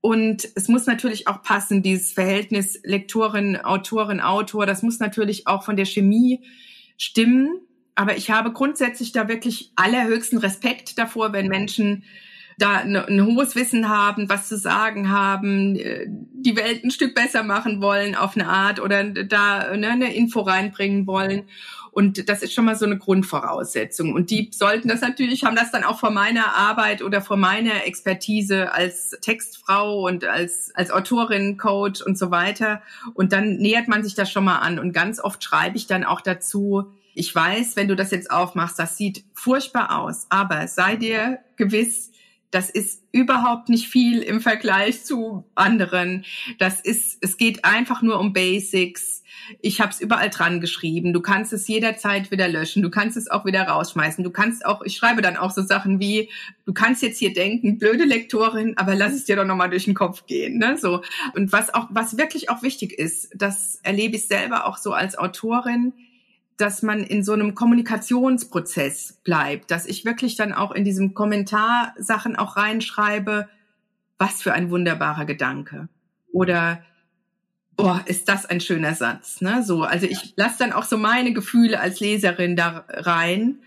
Und 0.00 0.48
es 0.54 0.68
muss 0.68 0.86
natürlich 0.86 1.26
auch 1.26 1.42
passen, 1.42 1.82
dieses 1.82 2.12
Verhältnis 2.12 2.78
Lektorin, 2.84 3.56
Autorin, 3.56 4.20
Autor. 4.20 4.66
Das 4.66 4.82
muss 4.82 5.00
natürlich 5.00 5.46
auch 5.46 5.64
von 5.64 5.76
der 5.76 5.86
Chemie 5.86 6.44
stimmen. 6.98 7.60
Aber 7.94 8.16
ich 8.16 8.30
habe 8.30 8.52
grundsätzlich 8.52 9.12
da 9.12 9.28
wirklich 9.28 9.72
allerhöchsten 9.74 10.38
Respekt 10.38 10.98
davor, 10.98 11.32
wenn 11.32 11.48
Menschen 11.48 12.04
da 12.58 12.78
ein, 12.78 12.96
ein 12.96 13.24
hohes 13.24 13.54
Wissen 13.54 13.88
haben, 13.88 14.28
was 14.28 14.48
zu 14.48 14.56
sagen 14.58 15.10
haben, 15.10 15.76
äh, 15.76 16.06
die 16.08 16.56
Welt 16.56 16.84
ein 16.84 16.90
Stück 16.90 17.14
besser 17.14 17.42
machen 17.42 17.80
wollen 17.80 18.14
auf 18.14 18.36
eine 18.36 18.48
Art 18.48 18.80
oder 18.80 19.04
da 19.04 19.76
ne, 19.76 19.90
eine 19.90 20.14
Info 20.14 20.40
reinbringen 20.40 21.06
wollen. 21.06 21.44
Und 21.90 22.28
das 22.28 22.42
ist 22.42 22.52
schon 22.52 22.64
mal 22.64 22.76
so 22.76 22.84
eine 22.84 22.98
Grundvoraussetzung. 22.98 24.12
Und 24.12 24.30
die 24.30 24.50
sollten 24.52 24.88
das 24.88 25.00
natürlich, 25.00 25.44
haben 25.44 25.56
das 25.56 25.72
dann 25.72 25.82
auch 25.82 25.98
vor 25.98 26.10
meiner 26.10 26.54
Arbeit 26.54 27.02
oder 27.02 27.20
vor 27.22 27.36
meiner 27.36 27.86
Expertise 27.86 28.72
als 28.72 29.16
Textfrau 29.20 30.06
und 30.06 30.24
als, 30.24 30.70
als 30.74 30.90
Autorin, 30.90 31.56
Coach 31.56 32.02
und 32.02 32.16
so 32.16 32.30
weiter. 32.30 32.82
Und 33.14 33.32
dann 33.32 33.56
nähert 33.56 33.88
man 33.88 34.04
sich 34.04 34.14
das 34.14 34.30
schon 34.30 34.44
mal 34.44 34.58
an. 34.58 34.78
Und 34.78 34.92
ganz 34.92 35.18
oft 35.18 35.42
schreibe 35.42 35.76
ich 35.76 35.86
dann 35.86 36.04
auch 36.04 36.20
dazu, 36.20 36.92
ich 37.14 37.34
weiß, 37.34 37.74
wenn 37.74 37.88
du 37.88 37.96
das 37.96 38.12
jetzt 38.12 38.30
aufmachst, 38.30 38.78
das 38.78 38.96
sieht 38.96 39.24
furchtbar 39.34 39.98
aus, 39.98 40.26
aber 40.28 40.68
sei 40.68 40.94
dir 40.94 41.40
gewiss, 41.56 42.12
das 42.50 42.70
ist 42.70 43.02
überhaupt 43.12 43.68
nicht 43.68 43.88
viel 43.88 44.22
im 44.22 44.40
Vergleich 44.40 45.04
zu 45.04 45.44
anderen. 45.54 46.24
Das 46.58 46.80
ist, 46.80 47.18
es 47.20 47.36
geht 47.36 47.64
einfach 47.64 48.00
nur 48.00 48.18
um 48.18 48.32
Basics. 48.32 49.22
Ich 49.60 49.80
habe 49.80 49.92
es 49.92 50.00
überall 50.00 50.30
dran 50.30 50.60
geschrieben. 50.60 51.12
Du 51.12 51.20
kannst 51.20 51.52
es 51.52 51.68
jederzeit 51.68 52.30
wieder 52.30 52.48
löschen. 52.48 52.82
Du 52.82 52.90
kannst 52.90 53.16
es 53.16 53.30
auch 53.30 53.44
wieder 53.44 53.62
rausschmeißen. 53.62 54.24
Du 54.24 54.30
kannst 54.30 54.64
auch, 54.64 54.82
ich 54.82 54.96
schreibe 54.96 55.20
dann 55.20 55.36
auch 55.36 55.50
so 55.50 55.62
Sachen 55.62 56.00
wie, 56.00 56.30
du 56.64 56.72
kannst 56.72 57.02
jetzt 57.02 57.18
hier 57.18 57.32
denken, 57.32 57.78
blöde 57.78 58.04
Lektorin, 58.04 58.76
aber 58.76 58.94
lass 58.94 59.12
es 59.12 59.24
dir 59.24 59.36
doch 59.36 59.44
nochmal 59.44 59.70
durch 59.70 59.84
den 59.84 59.94
Kopf 59.94 60.26
gehen. 60.26 60.58
Ne? 60.58 60.76
So. 60.78 61.02
Und 61.34 61.52
was 61.52 61.72
auch, 61.72 61.88
was 61.90 62.16
wirklich 62.16 62.50
auch 62.50 62.62
wichtig 62.62 62.92
ist, 62.92 63.30
das 63.34 63.78
erlebe 63.82 64.16
ich 64.16 64.26
selber 64.26 64.66
auch 64.66 64.78
so 64.78 64.92
als 64.92 65.18
Autorin, 65.18 65.92
dass 66.58 66.82
man 66.82 67.02
in 67.04 67.22
so 67.24 67.32
einem 67.32 67.54
Kommunikationsprozess 67.54 69.20
bleibt, 69.24 69.70
dass 69.70 69.86
ich 69.86 70.04
wirklich 70.04 70.36
dann 70.36 70.52
auch 70.52 70.72
in 70.72 70.84
diesem 70.84 71.14
Kommentar 71.14 71.94
Sachen 71.98 72.36
auch 72.36 72.56
reinschreibe, 72.56 73.48
was 74.18 74.42
für 74.42 74.52
ein 74.52 74.70
wunderbarer 74.70 75.24
Gedanke. 75.24 75.88
Oder 76.32 76.82
boah, 77.76 78.02
ist 78.06 78.28
das 78.28 78.44
ein 78.44 78.60
schöner 78.60 78.94
Satz, 78.94 79.40
ne? 79.40 79.62
So, 79.62 79.84
also 79.84 80.06
ich 80.06 80.34
lasse 80.36 80.58
dann 80.58 80.72
auch 80.72 80.82
so 80.82 80.98
meine 80.98 81.32
Gefühle 81.32 81.80
als 81.80 82.00
Leserin 82.00 82.56
da 82.56 82.84
rein 82.88 83.60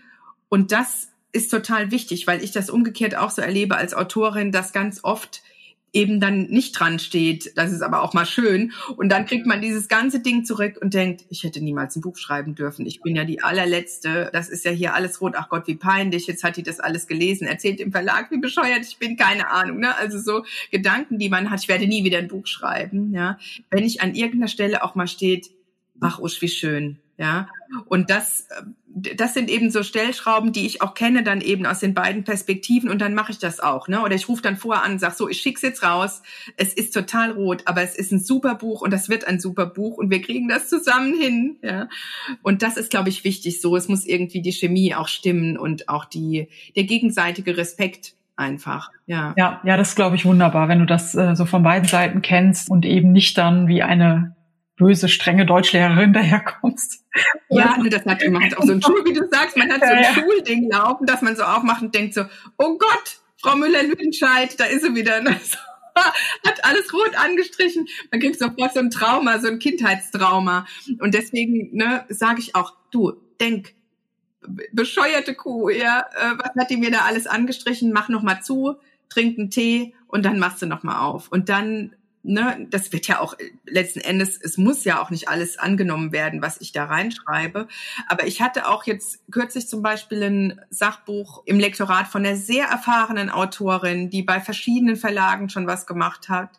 und 0.50 0.70
das 0.70 1.08
ist 1.32 1.50
total 1.50 1.90
wichtig, 1.90 2.26
weil 2.26 2.44
ich 2.44 2.52
das 2.52 2.68
umgekehrt 2.68 3.16
auch 3.16 3.30
so 3.30 3.40
erlebe 3.40 3.76
als 3.76 3.94
Autorin, 3.94 4.52
dass 4.52 4.74
ganz 4.74 5.00
oft 5.02 5.42
eben 5.92 6.20
dann 6.20 6.44
nicht 6.44 6.72
dran 6.72 6.98
steht. 6.98 7.52
Das 7.56 7.72
ist 7.72 7.82
aber 7.82 8.02
auch 8.02 8.14
mal 8.14 8.24
schön. 8.24 8.72
Und 8.96 9.10
dann 9.10 9.26
kriegt 9.26 9.46
man 9.46 9.60
dieses 9.60 9.88
ganze 9.88 10.20
Ding 10.20 10.44
zurück 10.44 10.78
und 10.80 10.94
denkt, 10.94 11.24
ich 11.28 11.44
hätte 11.44 11.60
niemals 11.60 11.96
ein 11.96 12.00
Buch 12.00 12.16
schreiben 12.16 12.54
dürfen. 12.54 12.86
Ich 12.86 13.02
bin 13.02 13.14
ja 13.14 13.24
die 13.24 13.42
allerletzte. 13.42 14.30
Das 14.32 14.48
ist 14.48 14.64
ja 14.64 14.70
hier 14.70 14.94
alles 14.94 15.20
rot. 15.20 15.34
Ach 15.36 15.48
Gott, 15.48 15.66
wie 15.66 15.74
peinlich. 15.74 16.26
Jetzt 16.26 16.44
hat 16.44 16.56
die 16.56 16.62
das 16.62 16.80
alles 16.80 17.06
gelesen. 17.06 17.46
Erzählt 17.46 17.80
im 17.80 17.92
Verlag, 17.92 18.30
wie 18.30 18.38
bescheuert 18.38 18.86
ich 18.86 18.98
bin. 18.98 19.16
Keine 19.16 19.50
Ahnung. 19.50 19.80
Ne? 19.80 19.94
Also 19.96 20.18
so 20.18 20.44
Gedanken, 20.70 21.18
die 21.18 21.28
man 21.28 21.50
hat. 21.50 21.60
Ich 21.60 21.68
werde 21.68 21.86
nie 21.86 22.04
wieder 22.04 22.18
ein 22.18 22.28
Buch 22.28 22.46
schreiben. 22.46 23.12
Ja, 23.12 23.38
wenn 23.70 23.84
ich 23.84 24.00
an 24.00 24.14
irgendeiner 24.14 24.48
Stelle 24.48 24.82
auch 24.82 24.94
mal 24.94 25.06
steht, 25.06 25.50
ach 26.00 26.18
Usch, 26.18 26.40
wie 26.40 26.48
schön. 26.48 26.98
Ja, 27.18 27.48
und 27.86 28.10
das, 28.10 28.48
das 28.94 29.34
sind 29.34 29.48
eben 29.48 29.70
so 29.70 29.82
Stellschrauben, 29.82 30.52
die 30.52 30.66
ich 30.66 30.82
auch 30.82 30.94
kenne, 30.94 31.22
dann 31.22 31.40
eben 31.40 31.64
aus 31.64 31.80
den 31.80 31.94
beiden 31.94 32.24
Perspektiven 32.24 32.90
und 32.90 33.00
dann 33.00 33.14
mache 33.14 33.32
ich 33.32 33.38
das 33.38 33.60
auch. 33.60 33.88
Ne? 33.88 34.02
Oder 34.02 34.14
ich 34.14 34.28
rufe 34.28 34.42
dann 34.42 34.56
vorher 34.56 34.84
an 34.84 34.92
und 34.92 34.98
sage 34.98 35.14
so, 35.16 35.28
ich 35.28 35.40
schick's 35.40 35.62
jetzt 35.62 35.82
raus. 35.82 36.22
Es 36.56 36.74
ist 36.74 36.92
total 36.92 37.32
rot, 37.32 37.62
aber 37.64 37.82
es 37.82 37.96
ist 37.96 38.12
ein 38.12 38.20
super 38.20 38.54
Buch 38.54 38.82
und 38.82 38.92
das 38.92 39.08
wird 39.08 39.26
ein 39.26 39.40
super 39.40 39.66
Buch 39.66 39.96
und 39.96 40.10
wir 40.10 40.20
kriegen 40.20 40.48
das 40.48 40.68
zusammen 40.68 41.18
hin. 41.18 41.56
Ja? 41.62 41.88
Und 42.42 42.62
das 42.62 42.76
ist, 42.76 42.90
glaube 42.90 43.08
ich, 43.08 43.24
wichtig 43.24 43.60
so. 43.60 43.76
Es 43.76 43.88
muss 43.88 44.04
irgendwie 44.04 44.42
die 44.42 44.52
Chemie 44.52 44.94
auch 44.94 45.08
stimmen 45.08 45.56
und 45.56 45.88
auch 45.88 46.04
die, 46.04 46.48
der 46.76 46.84
gegenseitige 46.84 47.56
Respekt 47.56 48.14
einfach. 48.36 48.90
Ja, 49.06 49.34
ja, 49.36 49.60
ja 49.64 49.76
das 49.76 49.94
glaube 49.94 50.16
ich 50.16 50.24
wunderbar, 50.24 50.68
wenn 50.68 50.80
du 50.80 50.86
das 50.86 51.14
äh, 51.14 51.34
so 51.34 51.46
von 51.46 51.62
beiden 51.62 51.88
Seiten 51.88 52.22
kennst 52.22 52.70
und 52.70 52.84
eben 52.84 53.12
nicht 53.12 53.38
dann 53.38 53.68
wie 53.68 53.82
eine 53.82 54.34
böse, 54.76 55.08
strenge 55.08 55.46
Deutschlehrerin 55.46 56.12
daherkommst. 56.12 57.04
Ja, 57.48 57.76
ne, 57.76 57.90
das 57.90 58.04
hat, 58.04 58.22
man 58.28 58.44
hat 58.44 58.56
auch 58.56 58.64
so 58.64 58.72
ein 58.72 58.82
Schul, 58.82 59.04
wie 59.04 59.12
du 59.12 59.28
sagst, 59.30 59.56
man 59.56 59.70
hat 59.70 59.80
so 59.80 59.86
ein 59.86 60.02
ja. 60.02 60.14
Schulding 60.14 60.70
laufen, 60.70 61.06
dass 61.06 61.22
man 61.22 61.36
so 61.36 61.42
aufmacht 61.42 61.82
und 61.82 61.94
denkt 61.94 62.14
so, 62.14 62.24
oh 62.58 62.78
Gott, 62.78 63.20
Frau 63.40 63.56
Müller-Lüdenscheid, 63.56 64.58
da 64.58 64.64
ist 64.64 64.82
sie 64.82 64.94
wieder. 64.94 65.20
Ne? 65.22 65.38
So, 65.42 65.58
hat 66.48 66.64
alles 66.64 66.90
rot 66.94 67.14
angestrichen. 67.16 67.86
Man 68.10 68.20
kriegt 68.20 68.38
sofort 68.38 68.72
so 68.72 68.80
ein 68.80 68.90
Trauma, 68.90 69.38
so 69.40 69.48
ein 69.48 69.58
Kindheitstrauma. 69.58 70.66
Und 71.00 71.12
deswegen 71.12 71.76
ne, 71.76 72.06
sage 72.08 72.40
ich 72.40 72.54
auch, 72.54 72.72
du, 72.90 73.12
denk, 73.40 73.74
bescheuerte 74.72 75.34
Kuh, 75.34 75.68
ja, 75.68 76.00
äh, 76.00 76.38
was 76.38 76.52
hat 76.58 76.70
die 76.70 76.78
mir 76.78 76.90
da 76.90 77.00
alles 77.00 77.26
angestrichen? 77.26 77.92
Mach 77.92 78.08
noch 78.08 78.22
mal 78.22 78.40
zu, 78.40 78.76
trink 79.10 79.38
einen 79.38 79.50
Tee 79.50 79.94
und 80.06 80.24
dann 80.24 80.38
machst 80.38 80.62
du 80.62 80.66
nochmal 80.66 81.00
auf. 81.00 81.28
Und 81.28 81.48
dann 81.48 81.94
ne, 82.22 82.66
das 82.70 82.92
wird 82.92 83.06
ja 83.08 83.20
auch 83.20 83.34
letzten 83.66 84.00
Endes, 84.00 84.38
es 84.40 84.56
muss 84.58 84.84
ja 84.84 85.02
auch 85.02 85.10
nicht 85.10 85.28
alles 85.28 85.58
angenommen 85.58 86.12
werden, 86.12 86.42
was 86.42 86.60
ich 86.60 86.72
da 86.72 86.84
reinschreibe. 86.84 87.68
Aber 88.08 88.26
ich 88.26 88.40
hatte 88.40 88.68
auch 88.68 88.84
jetzt 88.84 89.20
kürzlich 89.30 89.68
zum 89.68 89.82
Beispiel 89.82 90.22
ein 90.22 90.60
Sachbuch 90.70 91.42
im 91.46 91.58
Lektorat 91.58 92.08
von 92.08 92.24
einer 92.24 92.36
sehr 92.36 92.66
erfahrenen 92.66 93.30
Autorin, 93.30 94.10
die 94.10 94.22
bei 94.22 94.40
verschiedenen 94.40 94.96
Verlagen 94.96 95.48
schon 95.48 95.66
was 95.66 95.86
gemacht 95.86 96.28
hat. 96.28 96.50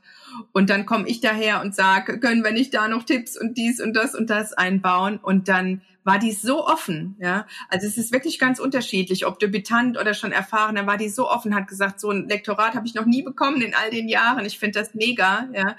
Und 0.52 0.70
dann 0.70 0.86
komme 0.86 1.08
ich 1.08 1.22
daher 1.22 1.62
und 1.62 1.76
sage, 1.76 2.20
können 2.20 2.44
wir 2.44 2.52
nicht 2.52 2.74
da 2.74 2.88
noch 2.88 3.04
Tipps 3.04 3.40
und 3.40 3.58
dies 3.58 3.80
und 3.80 3.94
das 3.94 4.16
und 4.16 4.30
das 4.30 4.54
einbauen? 4.54 5.18
Und 5.18 5.48
dann 5.48 5.82
war 6.04 6.20
die 6.20 6.32
so 6.32 6.66
offen, 6.66 7.16
ja. 7.20 7.48
Also 7.70 7.88
es 7.88 7.98
ist 7.98 8.12
wirklich 8.12 8.40
ganz 8.40 8.60
unterschiedlich, 8.60 9.26
ob 9.26 9.40
Debütant 9.40 9.98
oder 10.00 10.14
schon 10.14 10.32
erfahren, 10.32 10.76
da 10.76 10.86
war 10.86 10.98
die 10.98 11.10
so 11.10 11.30
offen, 11.30 11.56
hat 11.56 11.68
gesagt, 11.68 12.00
so 12.00 12.12
ein 12.12 12.28
Lektorat 12.28 12.76
habe 12.76 12.86
ich 12.86 12.94
noch 12.94 13.06
nie 13.06 13.24
bekommen 13.24 13.62
in 13.62 13.74
all 13.74 13.90
den 13.90 14.08
Jahren. 14.08 14.46
Ich 14.46 14.60
finde 14.60 14.80
das 14.80 14.94
mega, 14.94 15.48
ja. 15.54 15.76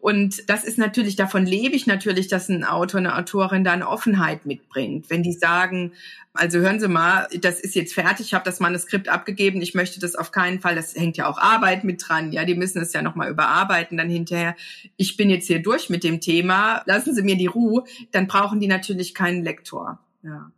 Und 0.00 0.48
das 0.48 0.64
ist 0.64 0.78
natürlich, 0.78 1.16
davon 1.16 1.46
lebe 1.46 1.74
ich 1.74 1.86
natürlich, 1.86 2.28
dass 2.28 2.48
ein 2.48 2.64
Autor, 2.64 2.98
eine 2.98 3.16
Autorin 3.16 3.64
da 3.64 3.72
eine 3.72 3.88
Offenheit 3.88 4.46
mitbringt. 4.46 5.10
Wenn 5.10 5.22
die 5.22 5.32
sagen, 5.32 5.92
also 6.38 6.60
hören 6.60 6.78
Sie 6.80 6.88
mal, 6.88 7.26
das 7.40 7.60
ist 7.60 7.74
jetzt 7.74 7.94
fertig, 7.94 8.26
ich 8.26 8.34
habe 8.34 8.44
das 8.44 8.60
Manuskript 8.60 9.08
abgegeben, 9.08 9.60
ich 9.60 9.74
möchte 9.74 10.00
das 10.00 10.14
auf 10.14 10.30
keinen 10.30 10.60
Fall, 10.60 10.74
das 10.74 10.94
hängt 10.94 11.16
ja 11.16 11.26
auch 11.26 11.38
Arbeit 11.38 11.84
mit 11.84 12.02
dran, 12.06 12.32
ja, 12.32 12.44
die 12.44 12.54
müssen 12.54 12.80
es 12.80 12.92
ja 12.92 13.02
nochmal 13.02 13.30
überarbeiten 13.30 13.98
dann 13.98 14.08
hinterher. 14.08 14.54
Ich 14.96 15.16
bin 15.16 15.30
jetzt 15.30 15.46
hier 15.46 15.60
durch 15.60 15.90
mit 15.90 16.04
dem 16.04 16.20
Thema, 16.20 16.82
lassen 16.86 17.14
Sie 17.14 17.22
mir 17.22 17.36
die 17.36 17.46
Ruhe, 17.46 17.84
dann 18.12 18.28
brauchen 18.28 18.60
die 18.60 18.68
natürlich 18.68 19.14
keinen 19.14 19.42
Lektor. 19.42 19.98
Ja. 20.22 20.50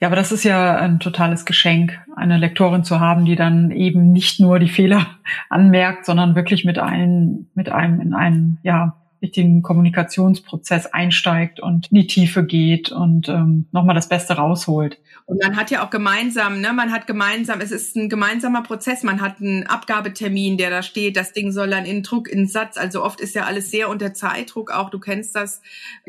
Ja, 0.00 0.08
aber 0.08 0.16
das 0.16 0.32
ist 0.32 0.44
ja 0.44 0.76
ein 0.76 0.98
totales 0.98 1.44
Geschenk, 1.44 1.98
eine 2.16 2.38
Lektorin 2.38 2.84
zu 2.84 3.00
haben, 3.00 3.26
die 3.26 3.36
dann 3.36 3.70
eben 3.70 4.12
nicht 4.12 4.40
nur 4.40 4.58
die 4.58 4.68
Fehler 4.68 5.18
anmerkt, 5.50 6.06
sondern 6.06 6.34
wirklich 6.34 6.64
mit 6.64 6.78
einem, 6.78 7.48
mit 7.54 7.70
einem 7.70 8.00
in 8.00 8.14
einen, 8.14 8.58
ja, 8.62 8.96
richtigen 9.20 9.62
Kommunikationsprozess 9.62 10.86
einsteigt 10.86 11.60
und 11.60 11.90
in 11.90 11.96
die 11.96 12.06
Tiefe 12.06 12.44
geht 12.44 12.92
und 12.92 13.28
ähm, 13.28 13.66
nochmal 13.72 13.94
das 13.94 14.08
Beste 14.08 14.34
rausholt. 14.34 14.98
Und 15.26 15.42
man 15.42 15.56
hat 15.56 15.70
ja 15.70 15.84
auch 15.84 15.90
gemeinsam, 15.90 16.60
ne, 16.60 16.72
man 16.72 16.92
hat 16.92 17.06
gemeinsam, 17.06 17.60
es 17.60 17.70
ist 17.70 17.96
ein 17.96 18.08
gemeinsamer 18.08 18.62
Prozess, 18.62 19.02
man 19.02 19.20
hat 19.20 19.40
einen 19.40 19.66
Abgabetermin, 19.66 20.56
der 20.56 20.70
da 20.70 20.82
steht, 20.82 21.16
das 21.16 21.32
Ding 21.32 21.52
soll 21.52 21.70
dann 21.70 21.84
in 21.84 22.02
Druck, 22.02 22.28
in 22.28 22.46
Satz, 22.46 22.76
also 22.76 23.04
oft 23.04 23.20
ist 23.20 23.34
ja 23.34 23.44
alles 23.44 23.70
sehr 23.70 23.88
unter 23.88 24.14
Zeitdruck, 24.14 24.70
auch 24.70 24.90
du 24.90 24.98
kennst 24.98 25.34
das, 25.34 25.60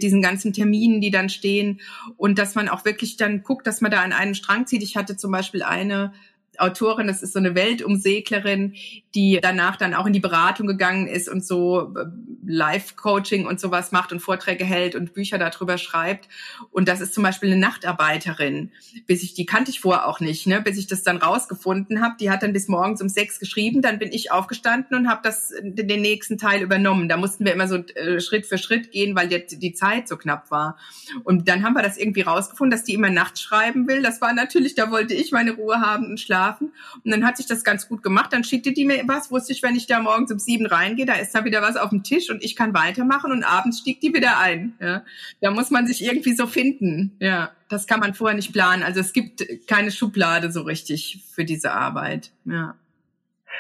diesen 0.02 0.22
ganzen 0.22 0.54
Terminen, 0.54 1.02
die 1.02 1.12
dann 1.12 1.30
stehen. 1.30 1.82
Und 2.16 2.40
dass 2.40 2.56
man 2.56 2.70
auch 2.70 2.86
wirklich 2.86 3.18
dann 3.18 3.44
guckt, 3.44 3.68
dass 3.68 3.82
man 3.82 3.92
da 3.92 4.02
an 4.02 4.14
einen 4.14 4.36
Strang 4.36 4.68
zieht. 4.68 4.84
Ich 4.84 4.96
hatte 4.96 5.18
zum 5.18 5.32
Beispiel 5.32 5.64
eine 5.64 6.14
Autorin, 6.60 7.08
das 7.08 7.24
ist 7.24 7.34
so 7.34 7.40
eine 7.40 7.56
Weltumseglerin, 7.56 8.76
die 9.16 9.40
danach 9.42 9.76
dann 9.76 9.94
auch 9.94 10.06
in 10.06 10.14
die 10.14 10.20
Beratung 10.20 10.68
gegangen 10.68 11.08
ist 11.08 11.28
und 11.28 11.46
so 11.46 11.94
äh, 11.96 12.06
Live-Coaching 12.46 13.46
und 13.46 13.60
sowas 13.60 13.92
macht 13.92 14.12
und 14.12 14.20
Vorträge 14.20 14.66
hält 14.66 14.96
und 14.96 15.14
Bücher 15.14 15.38
darüber 15.38 15.78
schreibt. 15.78 16.28
Und 16.72 16.88
das 16.88 17.02
ist 17.02 17.14
zum 17.14 17.24
Beispiel 17.24 17.52
eine 17.52 17.60
Nachtarbeiterin. 17.60 18.72
Bis 19.08 19.24
ich, 19.24 19.34
die 19.34 19.46
kannte 19.46 19.72
ich 19.72 19.80
vorher 19.80 20.08
auch 20.08 20.20
nicht, 20.20 20.48
ne? 20.48 20.62
bis 20.62 20.78
ich 20.78 20.88
das 20.88 21.04
dann 21.04 21.18
rausgefunden 21.18 22.02
habe. 22.02 22.16
Die 22.20 22.30
hat 22.30 22.44
dann 22.44 22.54
bis 22.54 22.68
morgens 22.68 23.02
um 23.02 23.10
sechs 23.10 23.40
geschrieben, 23.40 23.82
dann 23.82 24.00
bin 24.00 24.12
ich 24.12 24.32
aufgestanden 24.32 24.98
und 24.98 25.10
habe 25.10 25.22
das 25.24 25.54
den 25.64 26.02
nächsten 26.02 26.38
Teil 26.38 26.62
übernommen. 26.62 27.10
Da 27.10 27.18
mussten 27.18 27.46
wir 27.46 27.54
immer 27.54 27.68
so 27.68 27.78
äh, 27.78 28.20
Schritt 28.20 28.46
für 28.46 28.58
Schritt 28.58 28.92
gehen, 28.92 29.16
weil 29.16 29.28
die, 29.28 29.60
die 29.60 29.74
Zeit 29.74 30.08
so 30.08 30.18
knapp 30.18 30.52
war. 30.52 30.78
Und 31.24 31.48
dann 31.48 31.64
haben 31.64 31.74
wir 31.74 31.84
das 31.84 31.98
irgendwie 31.98 32.22
rausgefunden, 32.22 32.72
dass 32.72 32.84
die 32.84 32.94
immer 32.94 33.10
nachts 33.10 33.42
schreiben 33.42 33.88
will. 33.88 34.02
Das 34.02 34.22
war 34.22 34.34
natürlich, 34.34 34.76
da 34.76 34.92
wollte 34.92 35.14
ich 35.14 35.32
meine 35.32 35.52
Ruhe 35.52 35.82
haben 35.82 36.06
und 36.06 36.20
schlafen. 36.20 36.49
Und 36.60 37.12
dann 37.12 37.26
hat 37.26 37.38
sich 37.38 37.46
das 37.46 37.64
ganz 37.64 37.88
gut 37.88 38.04
gemacht. 38.04 38.34
Dann 38.34 38.44
schickte 38.44 38.74
die 38.74 38.86
mir 38.86 39.04
was, 39.08 39.32
wusste 39.32 39.54
ich, 39.54 39.64
wenn 39.64 39.76
ich 39.76 39.88
da 39.88 40.00
morgens 40.00 40.32
um 40.32 40.40
sieben 40.40 40.66
reingehe, 40.66 41.06
da 41.06 41.14
ist 41.14 41.34
da 41.36 41.46
wieder 41.46 41.62
was 41.62 41.76
auf 41.76 41.90
dem 41.90 42.04
Tisch 42.04 42.30
und 42.30 42.44
ich 42.44 42.56
kann 42.56 42.74
weitermachen 42.74 43.32
und 43.32 43.44
abends 43.44 43.80
stieg 43.80 44.02
die 44.02 44.14
wieder 44.14 44.40
ein. 44.40 44.74
Ja. 44.80 45.04
Da 45.42 45.52
muss 45.52 45.72
man 45.72 45.88
sich 45.88 46.04
irgendwie 46.04 46.34
so 46.34 46.48
finden. 46.48 47.16
Ja, 47.20 47.52
das 47.70 47.88
kann 47.88 48.00
man 48.00 48.14
vorher 48.14 48.36
nicht 48.36 48.54
planen. 48.54 48.84
Also 48.84 49.00
es 49.00 49.14
gibt 49.14 49.46
keine 49.68 49.92
Schublade 49.92 50.52
so 50.52 50.62
richtig 50.62 51.24
für 51.34 51.46
diese 51.46 51.72
Arbeit. 51.74 52.32
Ja. 52.46 52.76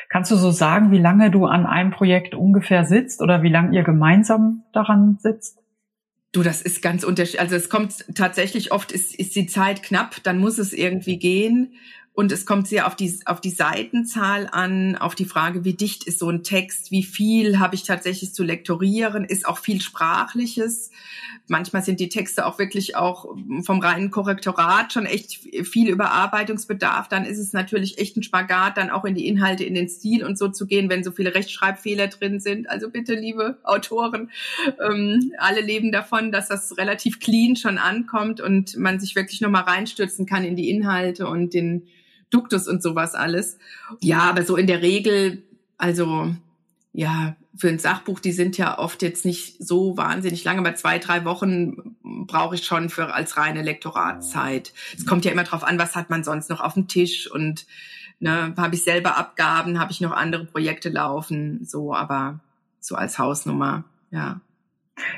Kannst 0.10 0.32
du 0.32 0.36
so 0.36 0.52
sagen, 0.52 0.92
wie 0.92 0.98
lange 0.98 1.32
du 1.32 1.46
an 1.46 1.66
einem 1.66 1.92
Projekt 1.92 2.34
ungefähr 2.36 2.86
sitzt 2.86 3.22
oder 3.22 3.44
wie 3.44 3.50
lange 3.50 3.76
ihr 3.76 3.84
gemeinsam 3.84 4.64
daran 4.74 5.18
sitzt? 5.20 5.60
Du, 6.32 6.44
das 6.44 6.62
ist 6.62 6.84
ganz 6.84 7.04
unterschiedlich. 7.04 7.42
Also 7.42 7.56
es 7.56 7.70
kommt 7.70 8.06
tatsächlich 8.14 8.72
oft, 8.72 8.92
ist, 8.92 9.16
ist 9.16 9.36
die 9.36 9.48
Zeit 9.48 9.82
knapp, 9.82 10.22
dann 10.24 10.38
muss 10.38 10.60
es 10.60 10.74
irgendwie 10.74 11.18
gehen. 11.18 11.74
Und 12.20 12.34
es 12.34 12.46
kommt 12.46 12.68
sehr 12.68 12.86
auf 12.86 12.98
die, 12.98 13.18
auf 13.24 13.40
die 13.40 13.50
Seitenzahl 13.50 14.50
an, 14.52 14.98
auf 14.98 15.16
die 15.16 15.24
Frage, 15.24 15.64
wie 15.64 15.74
dicht 15.74 16.04
ist 16.04 16.20
so 16.20 16.30
ein 16.30 16.44
Text, 16.44 16.92
wie 16.92 17.04
viel 17.04 17.60
habe 17.60 17.76
ich 17.76 17.84
tatsächlich 17.84 18.34
zu 18.34 18.44
lektorieren, 18.44 19.24
ist 19.24 19.48
auch 19.48 19.58
viel 19.58 19.80
Sprachliches. 19.80 20.92
Manchmal 21.48 21.82
sind 21.82 22.02
die 22.02 22.10
Texte 22.10 22.46
auch 22.46 22.60
wirklich 22.60 22.98
auch 22.98 23.38
vom 23.64 23.80
reinen 23.80 24.12
Korrektorat 24.12 24.92
schon 24.92 25.06
echt 25.06 25.40
viel 25.66 25.88
Überarbeitungsbedarf. 25.88 27.08
Dann 27.08 27.24
ist 27.24 27.40
es 27.40 27.54
natürlich 27.54 28.00
echt 28.00 28.18
ein 28.18 28.24
Spagat, 28.24 28.76
dann 28.76 28.90
auch 28.90 29.06
in 29.06 29.16
die 29.16 29.26
Inhalte, 29.26 29.64
in 29.64 29.74
den 29.74 29.88
Stil 29.88 30.26
und 30.26 30.38
so 30.38 30.50
zu 30.50 30.68
gehen, 30.68 30.90
wenn 30.90 31.06
so 31.06 31.14
viele 31.14 31.34
Rechtschreibfehler 31.34 32.08
drin 32.08 32.42
sind. 32.42 32.70
Also 32.70 32.90
bitte, 32.90 33.16
liebe 33.16 33.60
Autoren, 33.64 34.30
ähm, 34.86 35.32
alle 35.38 35.62
leben 35.62 35.94
davon, 35.94 36.34
dass 36.34 36.50
das 36.50 36.78
relativ 36.78 37.22
clean 37.22 37.56
schon 37.56 37.78
ankommt 37.78 38.42
und 38.42 38.76
man 38.76 39.00
sich 39.00 39.16
wirklich 39.16 39.40
nochmal 39.40 39.64
reinstürzen 39.64 40.26
kann 40.26 40.44
in 40.44 40.58
die 40.58 40.70
Inhalte 40.70 41.26
und 41.26 41.54
den 41.54 41.88
Duktus 42.30 42.68
und 42.68 42.84
sowas 42.84 43.16
alles. 43.16 43.58
Ja, 44.00 44.22
aber 44.22 44.44
so 44.44 44.56
in 44.56 44.68
der 44.68 44.82
Regel, 44.82 45.44
also 45.78 46.34
ja, 46.94 47.36
für 47.56 47.68
ein 47.68 47.80
Sachbuch, 47.80 48.20
die 48.20 48.32
sind 48.32 48.58
ja 48.58 48.78
oft 48.78 49.02
jetzt 49.02 49.26
nicht 49.26 49.64
so 49.64 49.98
wahnsinnig 49.98 50.44
lange, 50.44 50.60
aber 50.60 50.76
zwei, 50.76 50.98
drei 50.98 51.26
Wochen 51.26 51.96
brauche 52.04 52.56
ich 52.56 52.66
schon 52.66 52.90
für 52.90 53.14
als 53.14 53.38
reine 53.38 53.62
Lektoratzeit. 53.62 54.74
Es 54.98 55.06
kommt 55.06 55.26
ja 55.26 55.32
immer 55.32 55.44
drauf 55.44 55.64
an, 55.64 55.78
was 55.78 55.96
hat 55.96 56.10
man 56.10 56.24
sonst 56.24 56.50
noch 56.50 56.62
auf 56.62 56.74
dem 56.74 56.88
Tisch 56.88 57.30
und 57.30 57.66
ne, 58.20 58.54
habe 58.58 58.76
ich 58.76 58.84
selber 58.84 59.18
Abgaben, 59.18 59.80
habe 59.80 59.92
ich 59.92 60.02
noch 60.02 60.12
andere 60.12 60.46
Projekte 60.46 60.90
laufen, 60.90 61.66
so, 61.66 61.94
aber 61.94 62.40
so 62.80 62.96
als 62.96 63.20
Hausnummer, 63.20 63.84
ja. 64.12 64.40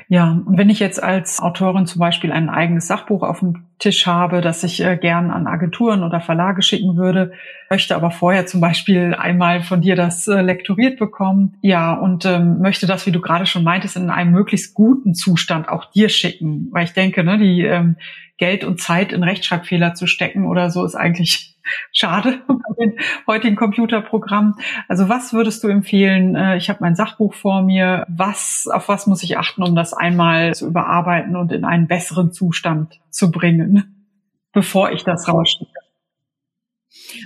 Ja, 0.08 0.30
und 0.30 0.56
wenn 0.58 0.70
ich 0.70 0.78
jetzt 0.78 1.02
als 1.02 1.40
Autorin 1.40 1.86
zum 1.86 1.98
Beispiel 1.98 2.30
ein 2.32 2.50
eigenes 2.50 2.86
Sachbuch 2.86 3.22
auf 3.22 3.40
dem 3.40 3.64
Tisch 3.82 4.06
habe, 4.06 4.40
das 4.40 4.62
ich 4.62 4.80
äh, 4.80 4.96
gern 4.96 5.32
an 5.32 5.48
Agenturen 5.48 6.04
oder 6.04 6.20
Verlage 6.20 6.62
schicken 6.62 6.96
würde, 6.96 7.32
möchte 7.68 7.96
aber 7.96 8.12
vorher 8.12 8.46
zum 8.46 8.60
Beispiel 8.60 9.12
einmal 9.18 9.62
von 9.62 9.80
dir 9.80 9.96
das 9.96 10.28
äh, 10.28 10.40
lektoriert 10.40 11.00
bekommen, 11.00 11.56
ja, 11.62 11.92
und 11.92 12.24
ähm, 12.24 12.60
möchte 12.60 12.86
das, 12.86 13.06
wie 13.06 13.10
du 13.10 13.20
gerade 13.20 13.44
schon 13.44 13.64
meintest, 13.64 13.96
in 13.96 14.08
einem 14.08 14.30
möglichst 14.30 14.74
guten 14.74 15.14
Zustand 15.14 15.68
auch 15.68 15.90
dir 15.90 16.08
schicken, 16.10 16.68
weil 16.70 16.84
ich 16.84 16.92
denke, 16.92 17.24
ne, 17.24 17.38
die 17.38 17.62
ähm, 17.62 17.96
Geld 18.36 18.62
und 18.62 18.80
Zeit 18.80 19.12
in 19.12 19.24
Rechtschreibfehler 19.24 19.94
zu 19.94 20.06
stecken 20.06 20.46
oder 20.46 20.70
so 20.70 20.84
ist 20.84 20.94
eigentlich 20.94 21.56
schade 21.92 22.40
bei 22.46 22.84
den 22.84 22.92
heutigen 23.26 23.56
Computerprogrammen. 23.56 24.54
Also 24.86 25.08
was 25.08 25.32
würdest 25.32 25.64
du 25.64 25.68
empfehlen? 25.68 26.36
Äh, 26.36 26.56
ich 26.56 26.68
habe 26.68 26.78
mein 26.82 26.94
Sachbuch 26.94 27.34
vor 27.34 27.62
mir. 27.62 28.06
Was, 28.08 28.68
auf 28.72 28.88
was 28.88 29.08
muss 29.08 29.24
ich 29.24 29.38
achten, 29.38 29.64
um 29.64 29.74
das 29.74 29.92
einmal 29.92 30.54
zu 30.54 30.68
überarbeiten 30.68 31.34
und 31.34 31.50
in 31.50 31.64
einen 31.64 31.88
besseren 31.88 32.30
Zustand 32.30 33.01
zu 33.12 33.30
bringen, 33.30 34.08
bevor 34.52 34.90
ich 34.90 35.04
das 35.04 35.28
rausschicke? 35.28 35.70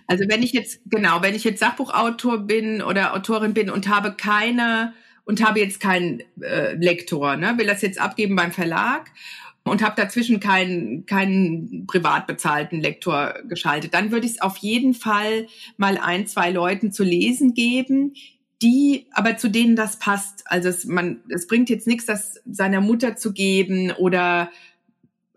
Also 0.07 0.25
wenn 0.29 0.43
ich 0.43 0.53
jetzt, 0.53 0.81
genau, 0.87 1.23
wenn 1.23 1.35
ich 1.35 1.45
jetzt 1.45 1.61
Sachbuchautor 1.61 2.39
bin 2.39 2.83
oder 2.83 3.15
Autorin 3.15 3.55
bin 3.55 3.71
und 3.71 3.89
habe 3.89 4.13
keine 4.13 4.93
und 5.25 5.45
habe 5.45 5.61
jetzt 5.61 5.81
keinen 5.81 6.23
äh, 6.41 6.75
Lektor, 6.75 7.37
ne, 7.37 7.55
will 7.57 7.67
das 7.67 7.83
jetzt 7.83 8.01
abgeben 8.01 8.37
beim 8.37 8.53
Verlag 8.53 9.11
und 9.65 9.83
habe 9.83 10.01
dazwischen 10.01 10.39
keinen 10.39 11.07
keinen 11.07 11.87
privat 11.87 12.27
bezahlten 12.27 12.81
Lektor 12.81 13.35
geschaltet, 13.49 13.95
dann 13.95 14.13
würde 14.13 14.27
ich 14.27 14.35
es 14.35 14.41
auf 14.41 14.57
jeden 14.59 14.95
Fall 14.95 15.47
mal 15.77 15.99
ein, 15.99 16.27
zwei 16.27 16.51
Leuten 16.51 16.93
zu 16.93 17.03
lesen 17.03 17.55
geben, 17.55 18.15
die 18.63 19.07
aber 19.11 19.37
zu 19.37 19.49
denen 19.49 19.77
das 19.77 19.99
passt. 19.99 20.45
Also 20.47 20.69
es, 20.69 20.85
man, 20.85 21.21
es 21.29 21.47
bringt 21.47 21.69
jetzt 21.69 21.87
nichts, 21.87 22.07
das 22.07 22.41
seiner 22.47 22.81
Mutter 22.81 23.17
zu 23.17 23.33
geben 23.33 23.91
oder 23.91 24.51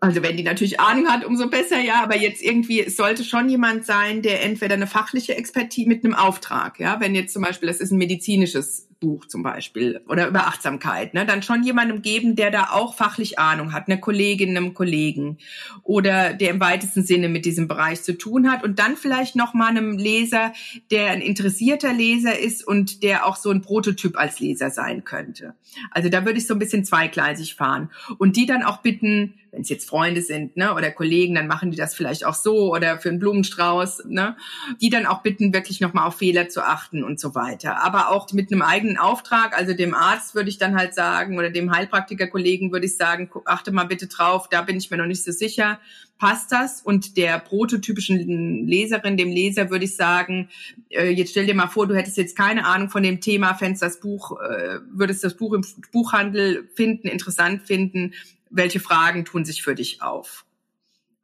also 0.00 0.22
wenn 0.22 0.36
die 0.36 0.42
natürlich 0.42 0.80
Ahnung 0.80 1.08
hat, 1.08 1.24
umso 1.24 1.48
besser, 1.48 1.78
ja, 1.78 2.02
aber 2.02 2.16
jetzt 2.16 2.42
irgendwie, 2.42 2.88
sollte 2.88 3.22
schon 3.22 3.48
jemand 3.48 3.84
sein, 3.84 4.22
der 4.22 4.42
entweder 4.42 4.74
eine 4.74 4.86
fachliche 4.86 5.36
Expertise 5.36 5.88
mit 5.88 6.04
einem 6.04 6.14
Auftrag, 6.14 6.80
ja, 6.80 7.00
wenn 7.00 7.14
jetzt 7.14 7.34
zum 7.34 7.42
Beispiel, 7.42 7.68
das 7.68 7.80
ist 7.80 7.90
ein 7.90 7.98
medizinisches 7.98 8.89
Buch 9.00 9.26
zum 9.26 9.42
Beispiel 9.42 10.02
oder 10.08 10.28
über 10.28 10.46
Achtsamkeit, 10.46 11.14
ne, 11.14 11.24
dann 11.24 11.42
schon 11.42 11.64
jemandem 11.64 12.02
geben, 12.02 12.36
der 12.36 12.50
da 12.50 12.68
auch 12.70 12.94
fachlich 12.94 13.38
Ahnung 13.38 13.72
hat, 13.72 13.88
eine 13.88 13.98
Kollegin, 13.98 14.56
einem 14.56 14.74
Kollegen 14.74 15.38
oder 15.82 16.34
der 16.34 16.50
im 16.50 16.60
weitesten 16.60 17.02
Sinne 17.02 17.28
mit 17.28 17.46
diesem 17.46 17.66
Bereich 17.66 18.02
zu 18.02 18.16
tun 18.16 18.50
hat 18.50 18.62
und 18.62 18.78
dann 18.78 18.96
vielleicht 18.96 19.36
noch 19.36 19.54
mal 19.54 19.68
einem 19.68 19.96
Leser, 19.96 20.52
der 20.90 21.10
ein 21.10 21.22
interessierter 21.22 21.92
Leser 21.92 22.38
ist 22.38 22.66
und 22.66 23.02
der 23.02 23.26
auch 23.26 23.36
so 23.36 23.50
ein 23.50 23.62
Prototyp 23.62 24.18
als 24.18 24.38
Leser 24.38 24.70
sein 24.70 25.04
könnte. 25.04 25.54
Also 25.90 26.08
da 26.10 26.24
würde 26.24 26.38
ich 26.38 26.46
so 26.46 26.54
ein 26.54 26.60
bisschen 26.60 26.84
zweigleisig 26.84 27.54
fahren 27.54 27.90
und 28.18 28.36
die 28.36 28.46
dann 28.46 28.62
auch 28.62 28.78
bitten, 28.78 29.34
wenn 29.52 29.62
es 29.62 29.68
jetzt 29.68 29.88
Freunde 29.88 30.22
sind, 30.22 30.56
ne, 30.56 30.74
oder 30.74 30.90
Kollegen, 30.90 31.34
dann 31.34 31.46
machen 31.46 31.70
die 31.70 31.76
das 31.76 31.94
vielleicht 31.94 32.24
auch 32.24 32.34
so 32.34 32.72
oder 32.72 32.98
für 32.98 33.08
einen 33.08 33.18
Blumenstrauß, 33.18 34.04
ne, 34.06 34.36
die 34.80 34.90
dann 34.90 35.06
auch 35.06 35.22
bitten, 35.22 35.52
wirklich 35.52 35.80
nochmal 35.80 36.06
auf 36.06 36.18
Fehler 36.18 36.48
zu 36.48 36.62
achten 36.62 37.02
und 37.02 37.18
so 37.18 37.34
weiter. 37.34 37.82
Aber 37.82 38.10
auch 38.10 38.32
mit 38.32 38.52
einem 38.52 38.62
eigenen 38.62 38.89
Auftrag, 38.98 39.56
also 39.56 39.74
dem 39.74 39.94
Arzt 39.94 40.34
würde 40.34 40.48
ich 40.48 40.58
dann 40.58 40.76
halt 40.76 40.94
sagen 40.94 41.38
oder 41.38 41.50
dem 41.50 41.72
Heilpraktiker-Kollegen 41.72 42.72
würde 42.72 42.86
ich 42.86 42.96
sagen, 42.96 43.30
achte 43.44 43.72
mal 43.72 43.84
bitte 43.84 44.06
drauf, 44.06 44.48
da 44.48 44.62
bin 44.62 44.76
ich 44.76 44.90
mir 44.90 44.96
noch 44.96 45.06
nicht 45.06 45.24
so 45.24 45.32
sicher 45.32 45.78
passt 46.20 46.52
das? 46.52 46.82
Und 46.82 47.16
der 47.16 47.40
prototypischen 47.40 48.68
Leserin, 48.68 49.16
dem 49.16 49.30
Leser 49.30 49.70
würde 49.70 49.86
ich 49.86 49.96
sagen, 49.96 50.50
äh, 50.90 51.08
jetzt 51.08 51.30
stell 51.30 51.46
dir 51.46 51.54
mal 51.54 51.66
vor, 51.66 51.88
du 51.88 51.96
hättest 51.96 52.18
jetzt 52.18 52.36
keine 52.36 52.66
Ahnung 52.66 52.90
von 52.90 53.02
dem 53.02 53.20
Thema, 53.20 53.54
fändest 53.54 53.82
das 53.82 53.98
Buch, 53.98 54.38
äh, 54.40 54.78
würdest 54.92 55.24
das 55.24 55.36
Buch 55.36 55.54
im 55.54 55.64
Buchhandel 55.90 56.68
finden, 56.74 57.08
interessant 57.08 57.62
finden, 57.62 58.12
welche 58.50 58.78
Fragen 58.78 59.24
tun 59.24 59.44
sich 59.44 59.62
für 59.62 59.74
dich 59.74 60.02
auf? 60.02 60.44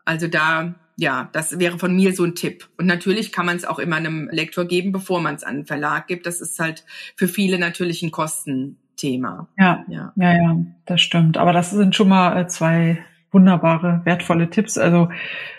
Also 0.05 0.27
da, 0.27 0.75
ja, 0.97 1.29
das 1.33 1.59
wäre 1.59 1.79
von 1.79 1.95
mir 1.95 2.15
so 2.15 2.25
ein 2.25 2.35
Tipp. 2.35 2.69
Und 2.79 2.87
natürlich 2.87 3.31
kann 3.31 3.47
man 3.47 3.57
es 3.57 3.65
auch 3.65 3.79
immer 3.79 3.97
einem 3.97 4.29
Lektor 4.33 4.65
geben, 4.65 4.93
bevor 4.93 5.21
man 5.21 5.35
es 5.35 5.45
an 5.45 5.57
einen 5.57 5.67
Verlag 5.67 6.07
gibt. 6.07 6.27
Das 6.27 6.41
ist 6.41 6.59
halt 6.59 6.85
für 7.17 7.29
viele 7.29 7.59
natürlich 7.59 8.03
ein 8.03 8.11
Kostenthema. 8.11 9.49
Ja, 9.59 9.85
ja, 9.89 10.13
ja, 10.17 10.33
ja 10.35 10.57
das 10.87 11.03
stimmt. 11.03 11.37
Aber 11.37 11.53
das 11.53 11.71
sind 11.71 11.95
schon 11.95 12.09
mal 12.09 12.41
äh, 12.41 12.47
zwei 12.49 13.05
wunderbare, 13.31 14.01
wertvolle 14.05 14.51
Tipps. 14.51 14.79
Also 14.79 15.09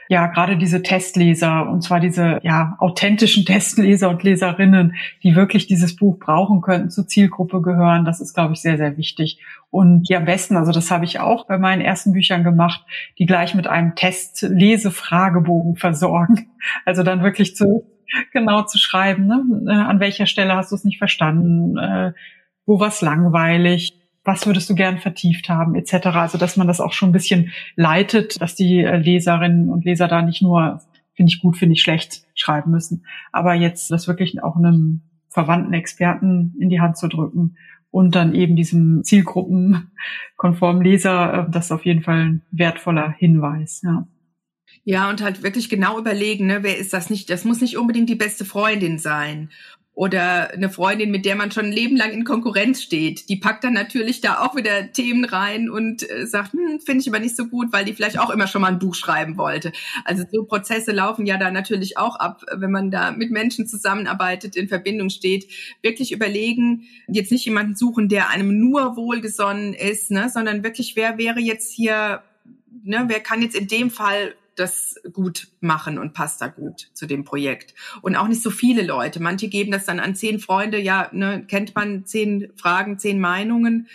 ja, 0.10 0.28
gerade 0.28 0.58
diese 0.58 0.82
Testleser 0.82 1.70
und 1.70 1.82
zwar 1.82 2.00
diese 2.00 2.40
ja 2.44 2.76
authentischen 2.80 3.46
Testleser 3.46 4.10
und 4.10 4.24
Leserinnen, 4.24 4.96
die 5.24 5.36
wirklich 5.36 5.68
dieses 5.68 5.96
Buch 5.96 6.18
brauchen 6.20 6.62
könnten, 6.62 6.90
zur 6.90 7.08
Zielgruppe 7.08 7.62
gehören, 7.62 8.06
das 8.06 8.22
ist, 8.22 8.34
glaube 8.34 8.54
ich, 8.54 8.62
sehr, 8.62 8.78
sehr 8.78 8.98
wichtig. 8.98 9.40
Und 9.70 10.10
die 10.10 10.16
am 10.16 10.26
besten, 10.26 10.56
also 10.56 10.72
das 10.72 10.92
habe 10.92 11.06
ich 11.06 11.20
auch 11.20 11.46
bei 11.46 11.58
meinen 11.58 11.82
ersten 11.82 12.14
Büchern 12.14 12.44
gemacht, 12.44 12.86
die 13.20 13.26
gleich 13.26 13.54
mit 13.54 13.68
einem 13.68 13.96
Test-Lese-Fragebogen 13.96 15.76
versorgen. 15.76 16.50
Also 16.86 17.04
dann 17.04 17.22
wirklich 17.22 17.56
zu 17.56 17.86
genau 18.32 18.64
zu 18.64 18.78
schreiben, 18.78 19.28
ne? 19.28 19.44
Äh, 19.68 19.76
an 19.76 20.00
welcher 20.00 20.26
Stelle 20.26 20.56
hast 20.56 20.72
du 20.72 20.76
es 20.76 20.86
nicht 20.86 20.98
verstanden, 20.98 21.78
äh, 21.78 22.14
wo 22.66 22.80
war 22.80 22.90
es 22.90 23.02
langweilig, 23.02 23.97
was 24.28 24.46
würdest 24.46 24.70
du 24.70 24.76
gern 24.76 24.98
vertieft 24.98 25.48
haben, 25.48 25.74
etc. 25.74 26.08
Also 26.08 26.38
dass 26.38 26.58
man 26.58 26.68
das 26.68 26.82
auch 26.82 26.92
schon 26.92 27.10
ein 27.10 27.14
bisschen 27.14 27.54
leitet, 27.78 28.40
dass 28.42 28.56
die 28.56 28.82
äh, 28.82 28.98
Leserinnen 28.98 29.70
und 29.70 29.86
Leser 29.86 30.10
da 30.10 30.22
nicht 30.22 30.42
nur 30.42 30.82
finde 31.14 31.32
ich 31.32 31.40
gut, 31.40 31.56
finde 31.56 31.74
ich 31.74 31.82
schlecht 31.82 32.26
schreiben 32.36 32.70
müssen, 32.70 33.06
aber 33.32 33.54
jetzt 33.54 33.90
das 33.90 34.08
wirklich 34.08 34.44
auch 34.44 34.58
einem 34.58 35.02
verwandten 35.30 35.74
Experten 35.74 36.56
in 36.60 36.70
die 36.70 36.82
Hand 36.82 36.98
zu 36.98 37.08
drücken 37.08 37.56
und 37.90 38.16
dann 38.16 38.36
eben 38.36 38.58
diesem 38.58 39.02
zielgruppenkonformen 39.04 40.84
Leser, 40.84 41.48
äh, 41.48 41.52
das 41.52 41.68
ist 41.68 41.72
auf 41.72 41.86
jeden 41.86 42.04
Fall 42.04 42.20
ein 42.20 42.42
wertvoller 42.52 43.10
Hinweis. 43.18 43.82
Ja. 43.84 44.08
Ja, 44.84 45.10
und 45.10 45.22
halt 45.22 45.42
wirklich 45.42 45.70
genau 45.70 45.98
überlegen, 45.98 46.48
ne, 46.48 46.64
wer 46.64 46.78
ist 46.78 46.94
das 46.94 47.10
nicht? 47.10 47.30
Das 47.30 47.46
muss 47.46 47.62
nicht 47.62 47.78
unbedingt 47.78 48.10
die 48.10 48.16
beste 48.16 48.44
Freundin 48.44 49.00
sein 49.00 49.50
oder 49.98 50.54
eine 50.54 50.70
Freundin, 50.70 51.10
mit 51.10 51.26
der 51.26 51.36
man 51.36 51.52
schon 51.52 51.66
ein 51.66 51.72
Leben 51.72 51.98
lang 51.98 52.12
in 52.12 52.24
Konkurrenz 52.24 52.84
steht, 52.84 53.30
die 53.30 53.36
packt 53.36 53.64
dann 53.64 53.74
natürlich 53.74 54.22
da 54.22 54.42
auch 54.42 54.56
wieder 54.56 54.92
Themen 54.92 55.26
rein 55.26 55.72
und 55.72 56.08
äh, 56.08 56.28
sagt, 56.28 56.54
hm, 56.54 56.80
finde 56.86 57.02
ich 57.02 57.10
aber 57.10 57.18
nicht 57.18 57.36
so 57.36 57.48
gut, 57.48 57.74
weil 57.74 57.84
die 57.84 57.94
vielleicht 57.94 58.20
auch 58.20 58.30
immer 58.30 58.46
schon 58.46 58.62
mal 58.62 58.68
ein 58.68 58.78
Buch 58.78 58.94
schreiben 58.94 59.38
wollte. 59.38 59.72
Also 60.06 60.24
so 60.32 60.44
Prozesse 60.44 60.92
laufen 60.92 61.26
ja 61.26 61.40
da 61.40 61.50
natürlich 61.50 61.98
auch 61.98 62.16
ab, 62.16 62.44
wenn 62.56 62.70
man 62.70 62.92
da 62.92 63.10
mit 63.10 63.32
Menschen 63.32 63.66
zusammenarbeitet, 63.66 64.56
in 64.56 64.68
Verbindung 64.68 65.10
steht. 65.10 65.48
Wirklich 65.82 66.12
überlegen, 66.12 66.84
jetzt 67.08 67.32
nicht 67.32 67.46
jemanden 67.46 67.76
suchen, 67.76 68.08
der 68.08 68.30
einem 68.30 68.60
nur 68.60 68.98
wohlgesonnen 68.98 69.74
ist, 69.74 70.12
ne, 70.12 70.30
sondern 70.32 70.64
wirklich, 70.64 70.96
wer 70.96 71.18
wäre 71.18 71.40
jetzt 71.40 71.74
hier, 71.74 72.22
ne, 72.84 73.06
wer 73.08 73.20
kann 73.20 73.42
jetzt 73.42 73.56
in 73.56 73.68
dem 73.68 73.90
Fall 73.90 74.36
das 74.60 74.96
gut 75.14 75.48
machen 75.62 75.98
und 75.98 76.14
passt 76.14 76.42
da 76.42 76.48
gut 76.48 76.90
zu 76.94 77.06
dem 77.06 77.24
Projekt. 77.24 77.74
Und 78.02 78.16
auch 78.16 78.28
nicht 78.28 78.42
so 78.42 78.52
viele 78.52 78.84
Leute. 78.84 79.22
Manche 79.22 79.48
geben 79.48 79.72
das 79.72 79.86
dann 79.86 80.00
an 80.00 80.16
zehn 80.16 80.40
Freunde, 80.40 80.80
ja, 80.80 81.10
ne, 81.12 81.44
kennt 81.48 81.76
man 81.76 82.06
zehn 82.06 82.52
Fragen, 82.56 83.00
zehn 83.00 83.20
Meinungen. 83.20 83.88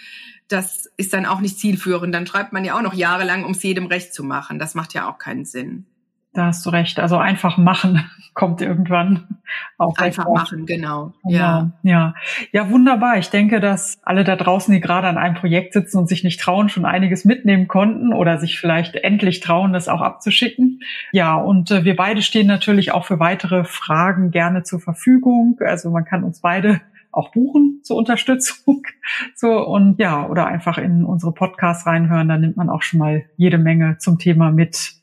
Das 0.48 0.90
ist 0.96 1.12
dann 1.12 1.26
auch 1.26 1.40
nicht 1.40 1.58
zielführend. 1.58 2.14
Dann 2.14 2.26
schreibt 2.26 2.52
man 2.52 2.64
ja 2.64 2.76
auch 2.76 2.82
noch 2.82 2.94
jahrelang, 2.94 3.44
um 3.44 3.52
es 3.52 3.62
jedem 3.62 3.86
recht 3.86 4.14
zu 4.14 4.24
machen. 4.24 4.58
Das 4.58 4.74
macht 4.74 4.94
ja 4.94 5.08
auch 5.08 5.18
keinen 5.18 5.44
Sinn. 5.44 5.86
Da 6.34 6.46
hast 6.46 6.64
du 6.64 6.70
recht. 6.70 6.98
Also 6.98 7.18
einfach 7.18 7.58
machen 7.58 8.10
kommt 8.34 8.62
irgendwann 8.62 9.40
auch. 9.76 9.96
Einfach 9.98 10.26
machen, 10.26 10.64
genau. 10.64 11.12
genau. 11.22 11.36
Ja. 11.36 11.70
ja. 11.82 12.14
Ja, 12.52 12.70
wunderbar. 12.70 13.18
Ich 13.18 13.28
denke, 13.28 13.60
dass 13.60 13.98
alle 14.02 14.24
da 14.24 14.36
draußen, 14.36 14.72
die 14.72 14.80
gerade 14.80 15.08
an 15.08 15.18
einem 15.18 15.34
Projekt 15.34 15.74
sitzen 15.74 15.98
und 15.98 16.08
sich 16.08 16.24
nicht 16.24 16.40
trauen, 16.40 16.70
schon 16.70 16.86
einiges 16.86 17.26
mitnehmen 17.26 17.68
konnten 17.68 18.14
oder 18.14 18.38
sich 18.38 18.58
vielleicht 18.58 18.96
endlich 18.96 19.40
trauen, 19.40 19.74
das 19.74 19.88
auch 19.88 20.00
abzuschicken. 20.00 20.80
Ja, 21.12 21.34
und 21.34 21.70
äh, 21.70 21.84
wir 21.84 21.96
beide 21.96 22.22
stehen 22.22 22.46
natürlich 22.46 22.92
auch 22.92 23.04
für 23.04 23.18
weitere 23.18 23.64
Fragen 23.64 24.30
gerne 24.30 24.62
zur 24.62 24.80
Verfügung. 24.80 25.58
Also 25.60 25.90
man 25.90 26.06
kann 26.06 26.24
uns 26.24 26.40
beide 26.40 26.80
auch 27.12 27.30
buchen 27.30 27.80
zur 27.82 27.96
Unterstützung. 27.96 28.82
So 29.34 29.66
und 29.66 29.98
ja, 29.98 30.26
oder 30.26 30.46
einfach 30.46 30.78
in 30.78 31.04
unsere 31.04 31.32
Podcasts 31.32 31.86
reinhören, 31.86 32.28
da 32.28 32.38
nimmt 32.38 32.56
man 32.56 32.70
auch 32.70 32.82
schon 32.82 33.00
mal 33.00 33.24
jede 33.36 33.58
Menge 33.58 33.98
zum 33.98 34.18
Thema 34.18 34.52
mit. 34.52 35.01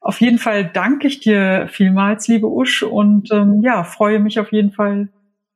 Auf 0.00 0.20
jeden 0.20 0.38
Fall 0.38 0.64
danke 0.64 1.08
ich 1.08 1.20
dir 1.20 1.68
vielmals, 1.70 2.28
liebe 2.28 2.48
Usch, 2.48 2.82
und 2.82 3.30
ähm, 3.32 3.62
ja, 3.62 3.84
freue 3.84 4.20
mich 4.20 4.38
auf 4.38 4.52
jeden 4.52 4.72
Fall 4.72 5.08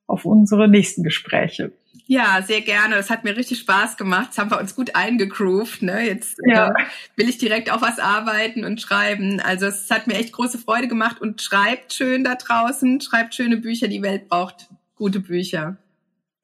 auf 0.07 0.25
unsere 0.25 0.69
nächsten 0.69 1.03
Gespräche. 1.03 1.73
Ja, 2.07 2.43
sehr 2.43 2.61
gerne. 2.61 2.97
Es 2.97 3.11
hat 3.11 3.25
mir 3.25 3.37
richtig 3.37 3.61
Spaß 3.61 3.97
gemacht. 3.97 4.27
Jetzt 4.27 4.39
haben 4.39 4.51
wir 4.51 4.59
uns 4.59 4.75
gut 4.75 4.95
eingegroovt. 4.95 5.83
Ne? 5.83 6.07
Jetzt 6.07 6.37
ja. 6.45 6.69
äh, 6.69 6.73
will 7.17 7.29
ich 7.29 7.39
direkt 7.39 7.71
auf 7.71 7.81
was 7.81 7.99
arbeiten 7.99 8.65
und 8.65 8.81
schreiben. 8.81 9.41
Also 9.41 9.67
es 9.67 9.91
hat 9.91 10.07
mir 10.07 10.15
echt 10.15 10.33
große 10.33 10.59
Freude 10.59 10.89
gemacht 10.89 11.21
und 11.21 11.41
schreibt 11.41 11.93
schön 11.93 12.25
da 12.25 12.35
draußen, 12.35 13.01
schreibt 13.01 13.35
schöne 13.35 13.57
Bücher. 13.57 13.89
Die 13.89 14.03
Welt 14.03 14.29
braucht 14.29 14.69
gute 14.97 15.21
Bücher. 15.21 15.79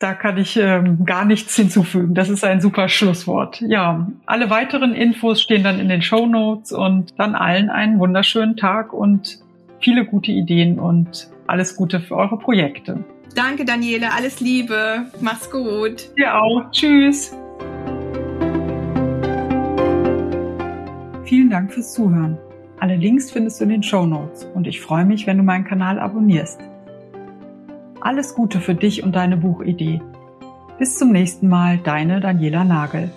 Da 0.01 0.15
kann 0.15 0.39
ich 0.39 0.57
ähm, 0.57 1.05
gar 1.05 1.25
nichts 1.25 1.57
hinzufügen. 1.57 2.15
Das 2.15 2.29
ist 2.29 2.45
ein 2.45 2.61
super 2.61 2.89
Schlusswort. 2.89 3.61
Ja, 3.63 4.07
alle 4.27 4.49
weiteren 4.49 4.95
Infos 4.95 5.43
stehen 5.43 5.65
dann 5.65 5.81
in 5.81 5.89
den 5.89 6.03
Show 6.03 6.27
Notes 6.27 6.71
und 6.71 7.19
dann 7.19 7.35
allen 7.35 7.69
einen 7.69 7.99
wunderschönen 7.99 8.57
Tag 8.57 8.93
und 8.93 9.41
viele 9.81 10.05
gute 10.05 10.31
Ideen 10.31 10.79
und 10.79 11.29
alles 11.49 11.75
Gute 11.75 11.99
für 11.99 12.15
eure 12.15 12.39
Projekte. 12.39 13.03
Danke, 13.35 13.65
Daniele. 13.65 14.13
Alles 14.15 14.39
Liebe. 14.39 15.07
Mach's 15.21 15.51
gut. 15.51 16.17
Dir 16.17 16.33
auch. 16.33 16.71
Tschüss. 16.71 17.37
Vielen 21.25 21.51
Dank 21.51 21.73
fürs 21.73 21.93
Zuhören. 21.93 22.39
Alle 22.79 22.95
Links 22.95 23.33
findest 23.33 23.59
du 23.59 23.65
in 23.65 23.71
den 23.71 23.83
Show 23.83 24.07
Notes 24.07 24.45
und 24.55 24.69
ich 24.69 24.81
freue 24.81 25.05
mich, 25.05 25.27
wenn 25.27 25.39
du 25.39 25.43
meinen 25.43 25.65
Kanal 25.65 25.99
abonnierst. 25.99 26.61
Alles 28.09 28.35
Gute 28.35 28.63
für 28.63 28.75
dich 28.75 29.03
und 29.03 29.17
deine 29.17 29.37
Buchidee. 29.37 30.01
Bis 30.79 30.97
zum 30.97 31.13
nächsten 31.13 31.47
Mal, 31.47 31.77
deine 31.77 32.21
Daniela 32.21 32.65
Nagel. 32.65 33.11